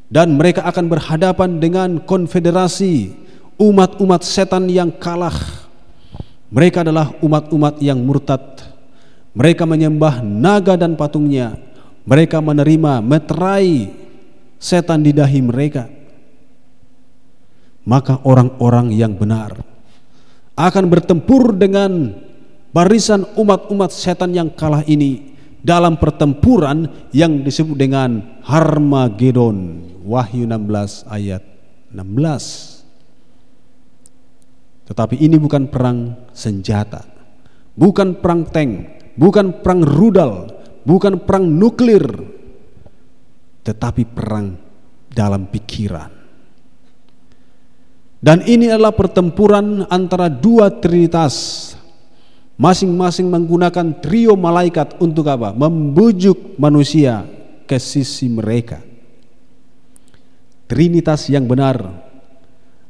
dan 0.10 0.34
mereka 0.34 0.66
akan 0.66 0.89
berhadapan 0.89 1.62
dengan 1.62 2.01
konfederasi 2.01 3.14
umat-umat 3.62 4.26
setan 4.26 4.66
yang 4.66 4.89
kalah 4.89 5.70
mereka 6.49 6.82
adalah 6.82 7.14
umat-umat 7.22 7.78
yang 7.78 8.01
murtad. 8.01 8.41
Mereka 9.38 9.70
menyembah 9.70 10.26
naga 10.26 10.74
dan 10.74 10.97
patungnya. 10.97 11.53
Mereka 12.10 12.41
menerima 12.41 13.05
meterai 13.05 13.93
setan 14.57 15.05
di 15.05 15.14
dahi 15.14 15.45
mereka. 15.45 15.86
Maka 17.86 18.22
orang-orang 18.26 18.93
yang 18.93 19.14
benar 19.14 19.62
akan 20.60 20.86
bertempur 20.91 21.55
dengan 21.55 22.12
barisan 22.76 23.24
umat-umat 23.38 23.93
setan 23.93 24.36
yang 24.36 24.51
kalah 24.51 24.84
ini 24.89 25.28
dalam 25.60 25.99
pertempuran 25.99 27.10
yang 27.12 27.43
disebut 27.43 27.76
dengan 27.76 28.41
Harmagedon. 28.43 29.88
Wahyu 30.03 30.49
16 30.49 31.05
ayat 31.05 31.43
16. 31.93 32.80
Tetapi 34.89 35.22
ini 35.22 35.38
bukan 35.38 35.70
perang 35.70 36.26
senjata, 36.34 37.05
bukan 37.78 38.18
perang 38.18 38.49
tank, 38.49 38.72
bukan 39.14 39.62
perang 39.62 39.86
rudal, 39.86 40.49
bukan 40.82 41.22
perang 41.22 41.45
nuklir, 41.45 42.10
tetapi 43.62 44.03
perang 44.10 44.57
dalam 45.14 45.45
pikiran. 45.45 46.10
Dan 48.20 48.43
ini 48.49 48.68
adalah 48.68 48.91
pertempuran 48.91 49.88
antara 49.88 50.28
dua 50.28 50.74
trinitas 50.82 51.72
masing-masing 52.60 53.32
menggunakan 53.32 54.03
trio 54.03 54.36
malaikat 54.36 54.99
untuk 54.99 55.32
apa? 55.32 55.55
Membujuk 55.55 56.60
manusia 56.60 57.24
ke 57.64 57.80
sisi 57.80 58.28
mereka. 58.28 58.84
Trinitas 60.68 61.32
yang 61.32 61.47
benar 61.47 61.82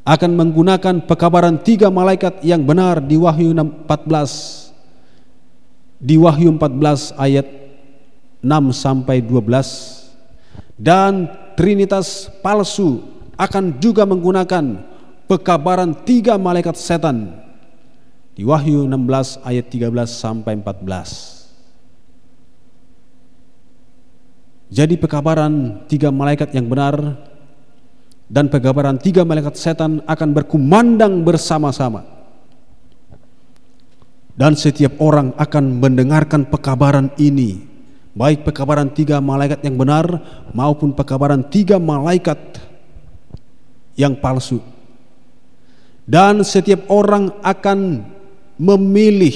akan 0.03 0.31
menggunakan 0.33 1.05
pekabaran 1.05 1.61
tiga 1.61 1.93
malaikat 1.93 2.41
yang 2.41 2.65
benar 2.65 2.97
di 2.97 3.13
Wahyu 3.15 3.53
14 3.53 4.73
di 6.01 6.17
Wahyu 6.17 6.49
14 6.57 7.13
ayat 7.13 7.47
6 8.41 8.73
sampai 8.73 9.21
12 9.21 10.81
dan 10.81 11.29
trinitas 11.53 12.31
palsu 12.41 13.05
akan 13.37 13.77
juga 13.79 14.03
menggunakan 14.03 14.83
pekabaran 15.29 15.93
tiga 16.03 16.35
malaikat 16.35 16.75
setan 16.75 17.48
di 18.39 18.47
Wahyu 18.47 18.87
16 18.87 19.43
ayat 19.43 19.67
13 19.67 19.91
sampai 20.07 20.55
14 20.63 21.39
jadi 24.69 24.95
pekabaran 25.01 25.83
tiga 25.91 26.07
malaikat 26.13 26.55
yang 26.55 26.71
benar 26.71 27.19
dan 28.29 28.45
pegabaran 28.53 29.01
tiga 29.01 29.25
malaikat 29.25 29.57
setan 29.57 30.05
akan 30.05 30.29
berkumandang 30.37 31.25
bersama-sama. 31.25 32.05
Dan 34.37 34.53
setiap 34.55 35.01
orang 35.01 35.33
akan 35.35 35.83
mendengarkan 35.83 36.47
pekabaran 36.47 37.11
ini, 37.19 37.65
baik 38.13 38.45
pekabaran 38.47 38.93
tiga 38.93 39.19
malaikat 39.19 39.65
yang 39.65 39.75
benar 39.75 40.05
maupun 40.53 40.93
pekabaran 40.95 41.43
tiga 41.49 41.81
malaikat 41.81 42.37
yang 43.99 44.15
palsu. 44.15 44.61
Dan 46.07 46.45
setiap 46.45 46.87
orang 46.87 47.35
akan 47.43 47.79
memilih 48.59 49.33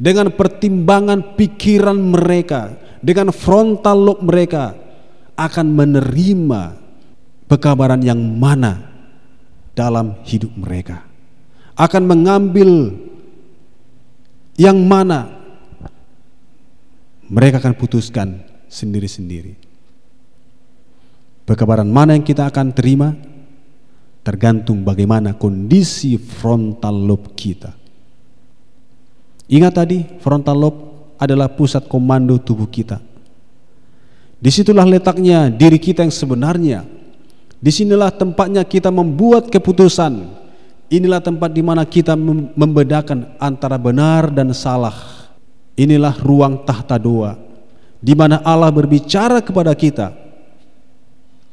dengan 0.00 0.32
pertimbangan 0.32 1.36
pikiran 1.36 1.94
mereka, 1.94 2.74
dengan 3.04 3.30
frontal 3.30 4.00
lobe 4.00 4.24
mereka 4.24 4.74
akan 5.36 5.66
menerima 5.68 6.62
pekabaran 7.46 8.00
yang 8.00 8.18
mana 8.18 8.88
dalam 9.76 10.16
hidup 10.24 10.50
mereka. 10.56 11.04
Akan 11.76 12.08
mengambil 12.08 12.96
yang 14.56 14.80
mana 14.84 15.28
mereka 17.28 17.60
akan 17.60 17.76
putuskan 17.76 18.44
sendiri-sendiri. 18.68 19.56
Pekabaran 21.48 21.88
mana 21.88 22.16
yang 22.16 22.24
kita 22.24 22.48
akan 22.48 22.72
terima 22.72 23.12
tergantung 24.22 24.86
bagaimana 24.86 25.34
kondisi 25.34 26.16
frontal 26.16 26.94
lobe 26.94 27.34
kita. 27.34 27.81
Ingat 29.52 29.72
tadi, 29.76 30.00
frontal 30.24 30.56
lobe 30.56 30.80
adalah 31.20 31.52
pusat 31.52 31.84
komando 31.84 32.40
tubuh 32.40 32.64
kita. 32.64 32.96
Di 34.40 34.48
situlah 34.48 34.88
letaknya 34.88 35.52
diri 35.52 35.78
kita 35.78 36.02
yang 36.02 36.10
sebenarnya 36.10 36.82
Di 37.62 37.70
sinilah 37.70 38.10
tempatnya 38.10 38.66
kita 38.66 38.90
membuat 38.90 39.46
keputusan. 39.46 40.42
Inilah 40.90 41.22
tempat 41.22 41.54
di 41.54 41.62
mana 41.62 41.86
kita 41.86 42.18
membedakan 42.58 43.38
antara 43.38 43.78
benar 43.78 44.34
dan 44.34 44.50
salah. 44.50 45.30
Inilah 45.78 46.18
ruang 46.18 46.66
tahta 46.66 46.98
doa, 46.98 47.38
di 48.02 48.18
mana 48.18 48.42
Allah 48.42 48.66
berbicara 48.66 49.38
kepada 49.38 49.70
kita. 49.78 50.10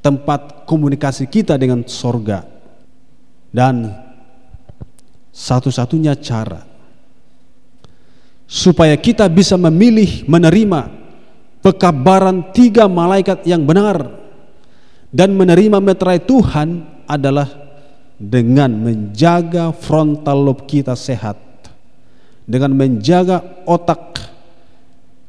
Tempat 0.02 0.66
komunikasi 0.66 1.30
kita 1.30 1.62
dengan 1.62 1.86
sorga. 1.86 2.42
Dan 3.54 3.94
satu-satunya 5.30 6.18
cara 6.18 6.69
supaya 8.50 8.98
kita 8.98 9.30
bisa 9.30 9.54
memilih 9.62 10.26
menerima 10.26 10.90
pekabaran 11.62 12.50
tiga 12.50 12.90
malaikat 12.90 13.46
yang 13.46 13.62
benar 13.62 14.10
dan 15.14 15.38
menerima 15.38 15.78
meterai 15.78 16.18
Tuhan 16.18 16.82
adalah 17.06 17.46
dengan 18.18 18.74
menjaga 18.74 19.70
frontal 19.72 20.50
lobe 20.50 20.66
kita 20.66 20.98
sehat, 20.98 21.38
dengan 22.44 22.74
menjaga 22.74 23.64
otak 23.70 24.18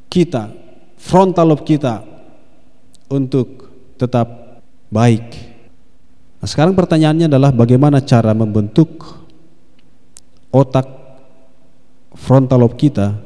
kita, 0.08 0.50
frontal 0.96 1.54
lobe 1.54 1.64
kita 1.64 2.02
untuk 3.12 3.68
tetap 4.00 4.60
baik. 4.88 5.28
Nah, 6.40 6.48
sekarang 6.48 6.72
pertanyaannya 6.72 7.28
adalah 7.28 7.52
bagaimana 7.52 8.00
cara 8.00 8.32
membentuk 8.32 9.04
otak 10.52 10.99
frontal 12.20 12.60
lobe 12.60 12.76
kita 12.76 13.16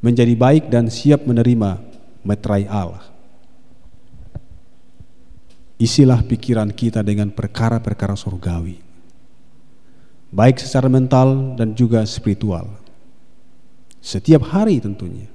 menjadi 0.00 0.32
baik 0.32 0.72
dan 0.72 0.88
siap 0.88 1.28
menerima 1.28 1.76
meterai 2.24 2.64
Allah. 2.64 3.04
Isilah 5.76 6.24
pikiran 6.24 6.72
kita 6.72 7.04
dengan 7.04 7.28
perkara-perkara 7.28 8.16
surgawi. 8.16 8.80
Baik 10.32 10.56
secara 10.64 10.88
mental 10.88 11.52
dan 11.60 11.76
juga 11.76 12.00
spiritual. 12.08 12.72
Setiap 14.00 14.48
hari 14.48 14.80
tentunya. 14.80 15.28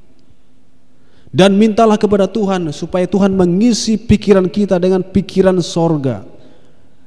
Dan 1.31 1.55
mintalah 1.55 1.95
kepada 1.95 2.27
Tuhan 2.27 2.73
supaya 2.75 3.07
Tuhan 3.07 3.31
mengisi 3.31 3.95
pikiran 3.95 4.49
kita 4.51 4.81
dengan 4.81 5.05
pikiran 5.05 5.61
sorga. 5.63 6.25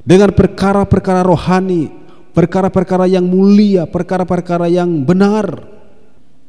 Dengan 0.01 0.33
perkara-perkara 0.33 1.27
rohani, 1.27 2.04
perkara-perkara 2.35 3.07
yang 3.07 3.24
mulia, 3.24 3.87
perkara-perkara 3.87 4.66
yang 4.66 5.07
benar. 5.07 5.72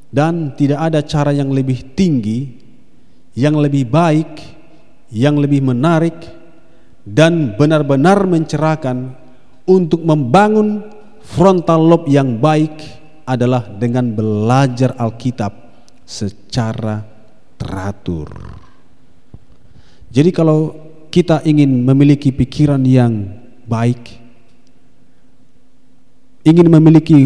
Dan 0.09 0.55
tidak 0.55 0.79
ada 0.79 1.03
cara 1.03 1.35
yang 1.35 1.51
lebih 1.51 1.91
tinggi 1.91 2.65
yang 3.35 3.59
lebih 3.59 3.85
baik, 3.85 4.31
yang 5.11 5.35
lebih 5.35 5.59
menarik, 5.61 6.15
dan 7.03 7.53
benar-benar 7.59 8.23
mencerahkan 8.25 9.13
untuk 9.67 10.01
membangun 10.01 10.87
frontal 11.21 11.83
lobe 11.83 12.09
yang 12.09 12.39
baik 12.39 12.73
adalah 13.27 13.67
dengan 13.75 14.15
belajar 14.15 14.95
Alkitab 14.95 15.51
secara 16.07 17.03
teratur. 17.59 18.31
Jadi 20.09 20.31
kalau 20.31 20.71
kita 21.11 21.43
ingin 21.43 21.83
memiliki 21.83 22.31
pikiran 22.31 22.79
yang 22.87 23.35
baik, 23.67 24.24
ingin 26.45 26.69
memiliki 26.69 27.19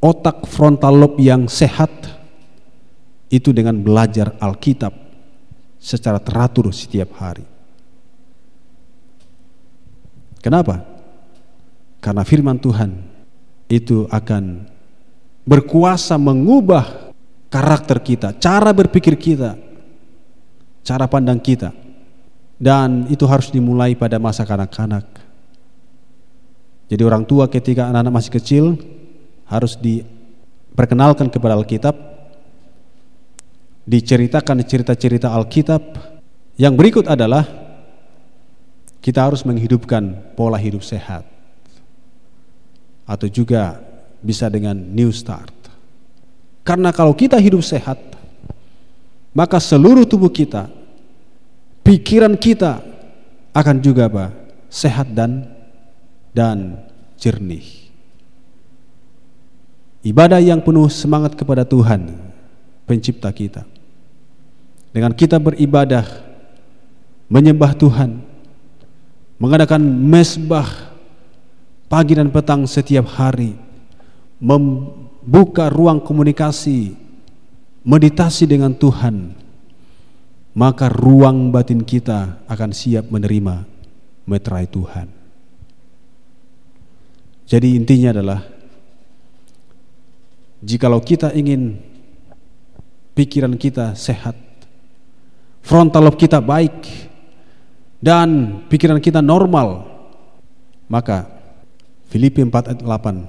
otak 0.00 0.48
frontal 0.48 0.96
lobe 0.96 1.20
yang 1.22 1.46
sehat, 1.46 1.92
itu 3.28 3.52
dengan 3.52 3.78
belajar 3.80 4.34
Alkitab 4.40 4.92
secara 5.80 6.18
teratur 6.18 6.72
setiap 6.72 7.16
hari. 7.20 7.44
Kenapa? 10.42 10.82
Karena 12.02 12.26
firman 12.26 12.58
Tuhan 12.58 12.98
itu 13.70 14.10
akan 14.10 14.66
berkuasa 15.46 16.18
mengubah 16.18 17.14
karakter 17.46 18.02
kita, 18.02 18.34
cara 18.36 18.74
berpikir 18.74 19.14
kita, 19.14 19.54
cara 20.82 21.06
pandang 21.06 21.38
kita. 21.38 21.70
Dan 22.62 23.10
itu 23.10 23.26
harus 23.26 23.50
dimulai 23.50 23.98
pada 23.98 24.22
masa 24.22 24.46
kanak-kanak. 24.46 25.11
Jadi 26.92 27.08
orang 27.08 27.24
tua 27.24 27.48
ketika 27.48 27.88
anak-anak 27.88 28.12
masih 28.12 28.32
kecil 28.36 28.64
harus 29.48 29.80
diperkenalkan 29.80 31.32
kepada 31.32 31.56
Alkitab, 31.56 31.96
diceritakan 33.88 34.60
cerita-cerita 34.60 35.32
Alkitab. 35.32 35.80
Yang 36.60 36.74
berikut 36.76 37.08
adalah 37.08 37.48
kita 39.00 39.24
harus 39.24 39.40
menghidupkan 39.40 40.36
pola 40.36 40.60
hidup 40.60 40.84
sehat. 40.84 41.24
Atau 43.08 43.32
juga 43.32 43.80
bisa 44.20 44.52
dengan 44.52 44.76
new 44.76 45.08
start. 45.16 45.72
Karena 46.60 46.92
kalau 46.92 47.16
kita 47.16 47.40
hidup 47.40 47.64
sehat, 47.64 47.96
maka 49.32 49.56
seluruh 49.56 50.04
tubuh 50.04 50.28
kita, 50.28 50.68
pikiran 51.80 52.36
kita 52.36 52.84
akan 53.56 53.80
juga 53.80 54.12
apa? 54.12 54.26
sehat 54.72 55.12
dan 55.12 55.51
dan 56.32 56.80
jernih. 57.20 57.92
Ibadah 60.02 60.42
yang 60.42 60.58
penuh 60.58 60.90
semangat 60.90 61.38
kepada 61.38 61.62
Tuhan, 61.62 62.10
pencipta 62.90 63.30
kita. 63.30 63.62
Dengan 64.90 65.14
kita 65.14 65.38
beribadah, 65.38 66.04
menyembah 67.30 67.72
Tuhan, 67.78 68.18
mengadakan 69.38 69.80
mesbah 69.80 70.66
pagi 71.86 72.18
dan 72.18 72.34
petang 72.34 72.66
setiap 72.66 73.06
hari, 73.14 73.54
membuka 74.42 75.70
ruang 75.70 76.02
komunikasi, 76.02 76.98
meditasi 77.86 78.50
dengan 78.50 78.74
Tuhan, 78.74 79.38
maka 80.52 80.90
ruang 80.90 81.54
batin 81.54 81.80
kita 81.86 82.42
akan 82.50 82.70
siap 82.74 83.06
menerima 83.06 83.64
meterai 84.26 84.66
Tuhan. 84.66 85.21
Jadi 87.46 87.76
intinya 87.76 88.14
adalah 88.16 88.40
jikalau 90.62 91.02
kita 91.02 91.34
ingin 91.34 91.76
pikiran 93.12 93.54
kita 93.58 93.92
sehat, 93.98 94.38
frontal 95.60 96.08
lobe 96.08 96.16
kita 96.16 96.40
baik, 96.40 96.86
dan 98.02 98.62
pikiran 98.66 98.98
kita 98.98 99.20
normal, 99.20 99.86
maka 100.90 101.28
Filipi 102.10 102.44
4 102.44 102.76
ayat 102.76 102.80
8 102.82 103.24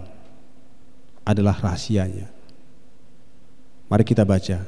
adalah 1.24 1.55
rahasianya. 1.55 2.28
Mari 3.88 4.03
kita 4.03 4.26
baca. 4.26 4.66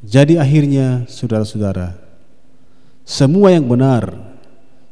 Jadi 0.00 0.40
akhirnya 0.40 1.04
saudara-saudara, 1.04 1.92
semua 3.04 3.52
yang 3.52 3.68
benar, 3.68 4.16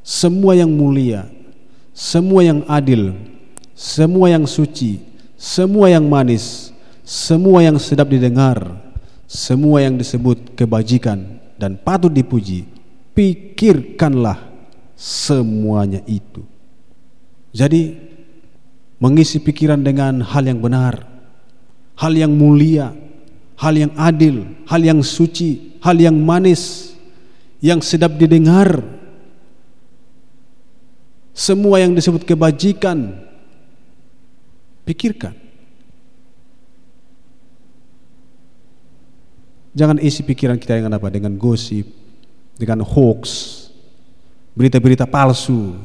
semua 0.04 0.52
yang 0.52 0.68
mulia, 0.68 1.24
semua 1.96 2.44
yang 2.44 2.60
adil, 2.68 3.16
semua 3.78 4.26
yang 4.26 4.42
suci, 4.42 4.98
semua 5.38 5.86
yang 5.86 6.02
manis, 6.10 6.74
semua 7.06 7.62
yang 7.62 7.78
sedap 7.78 8.10
didengar, 8.10 8.58
semua 9.30 9.86
yang 9.86 9.94
disebut 9.94 10.58
kebajikan 10.58 11.38
dan 11.54 11.78
patut 11.78 12.10
dipuji, 12.10 12.66
pikirkanlah 13.14 14.42
semuanya 14.98 16.02
itu. 16.10 16.42
Jadi 17.54 17.94
mengisi 18.98 19.38
pikiran 19.38 19.78
dengan 19.78 20.26
hal 20.26 20.50
yang 20.50 20.58
benar, 20.58 21.06
hal 22.02 22.18
yang 22.18 22.34
mulia, 22.34 22.90
hal 23.62 23.78
yang 23.78 23.94
adil, 23.94 24.42
hal 24.66 24.82
yang 24.82 25.06
suci, 25.06 25.78
hal 25.86 25.94
yang 26.02 26.18
manis, 26.18 26.98
yang 27.62 27.78
sedap 27.78 28.18
didengar. 28.18 28.82
Semua 31.30 31.78
yang 31.78 31.94
disebut 31.94 32.26
kebajikan, 32.26 33.27
pikirkan. 34.88 35.36
Jangan 39.76 40.00
isi 40.00 40.24
pikiran 40.24 40.56
kita 40.56 40.80
dengan 40.80 40.96
apa? 40.96 41.12
Dengan 41.12 41.36
gosip, 41.36 41.84
dengan 42.56 42.80
hoax, 42.80 43.22
berita-berita 44.56 45.04
palsu, 45.04 45.76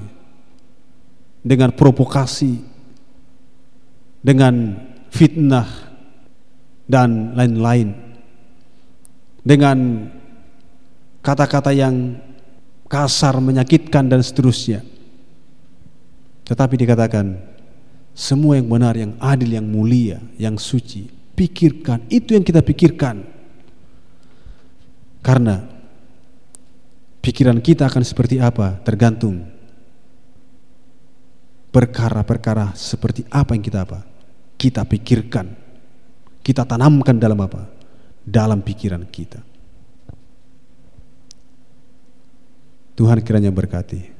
dengan 1.44 1.76
provokasi, 1.76 2.64
dengan 4.24 4.80
fitnah 5.12 5.68
dan 6.88 7.36
lain-lain. 7.36 7.92
Dengan 9.44 10.08
kata-kata 11.20 11.76
yang 11.76 12.16
kasar, 12.88 13.44
menyakitkan 13.44 14.08
dan 14.08 14.24
seterusnya. 14.24 14.80
Tetapi 16.48 16.80
dikatakan 16.80 17.53
semua 18.14 18.62
yang 18.62 18.70
benar, 18.70 18.94
yang 18.94 19.18
adil, 19.18 19.50
yang 19.58 19.66
mulia, 19.66 20.22
yang 20.38 20.56
suci, 20.62 21.10
pikirkan. 21.34 22.06
Itu 22.14 22.38
yang 22.38 22.46
kita 22.46 22.62
pikirkan. 22.62 23.26
Karena 25.26 25.74
pikiran 27.24 27.64
kita 27.64 27.88
akan 27.88 28.04
seperti 28.04 28.38
apa 28.38 28.84
tergantung 28.84 29.48
perkara-perkara 31.72 32.76
seperti 32.76 33.24
apa 33.32 33.56
yang 33.56 33.64
kita 33.64 33.80
apa 33.88 34.04
kita 34.60 34.84
pikirkan 34.84 35.48
kita 36.44 36.68
tanamkan 36.68 37.16
dalam 37.16 37.40
apa 37.40 37.72
dalam 38.28 38.60
pikiran 38.60 39.08
kita 39.08 39.40
Tuhan 42.94 43.24
kiranya 43.26 43.50
berkati 43.50 44.13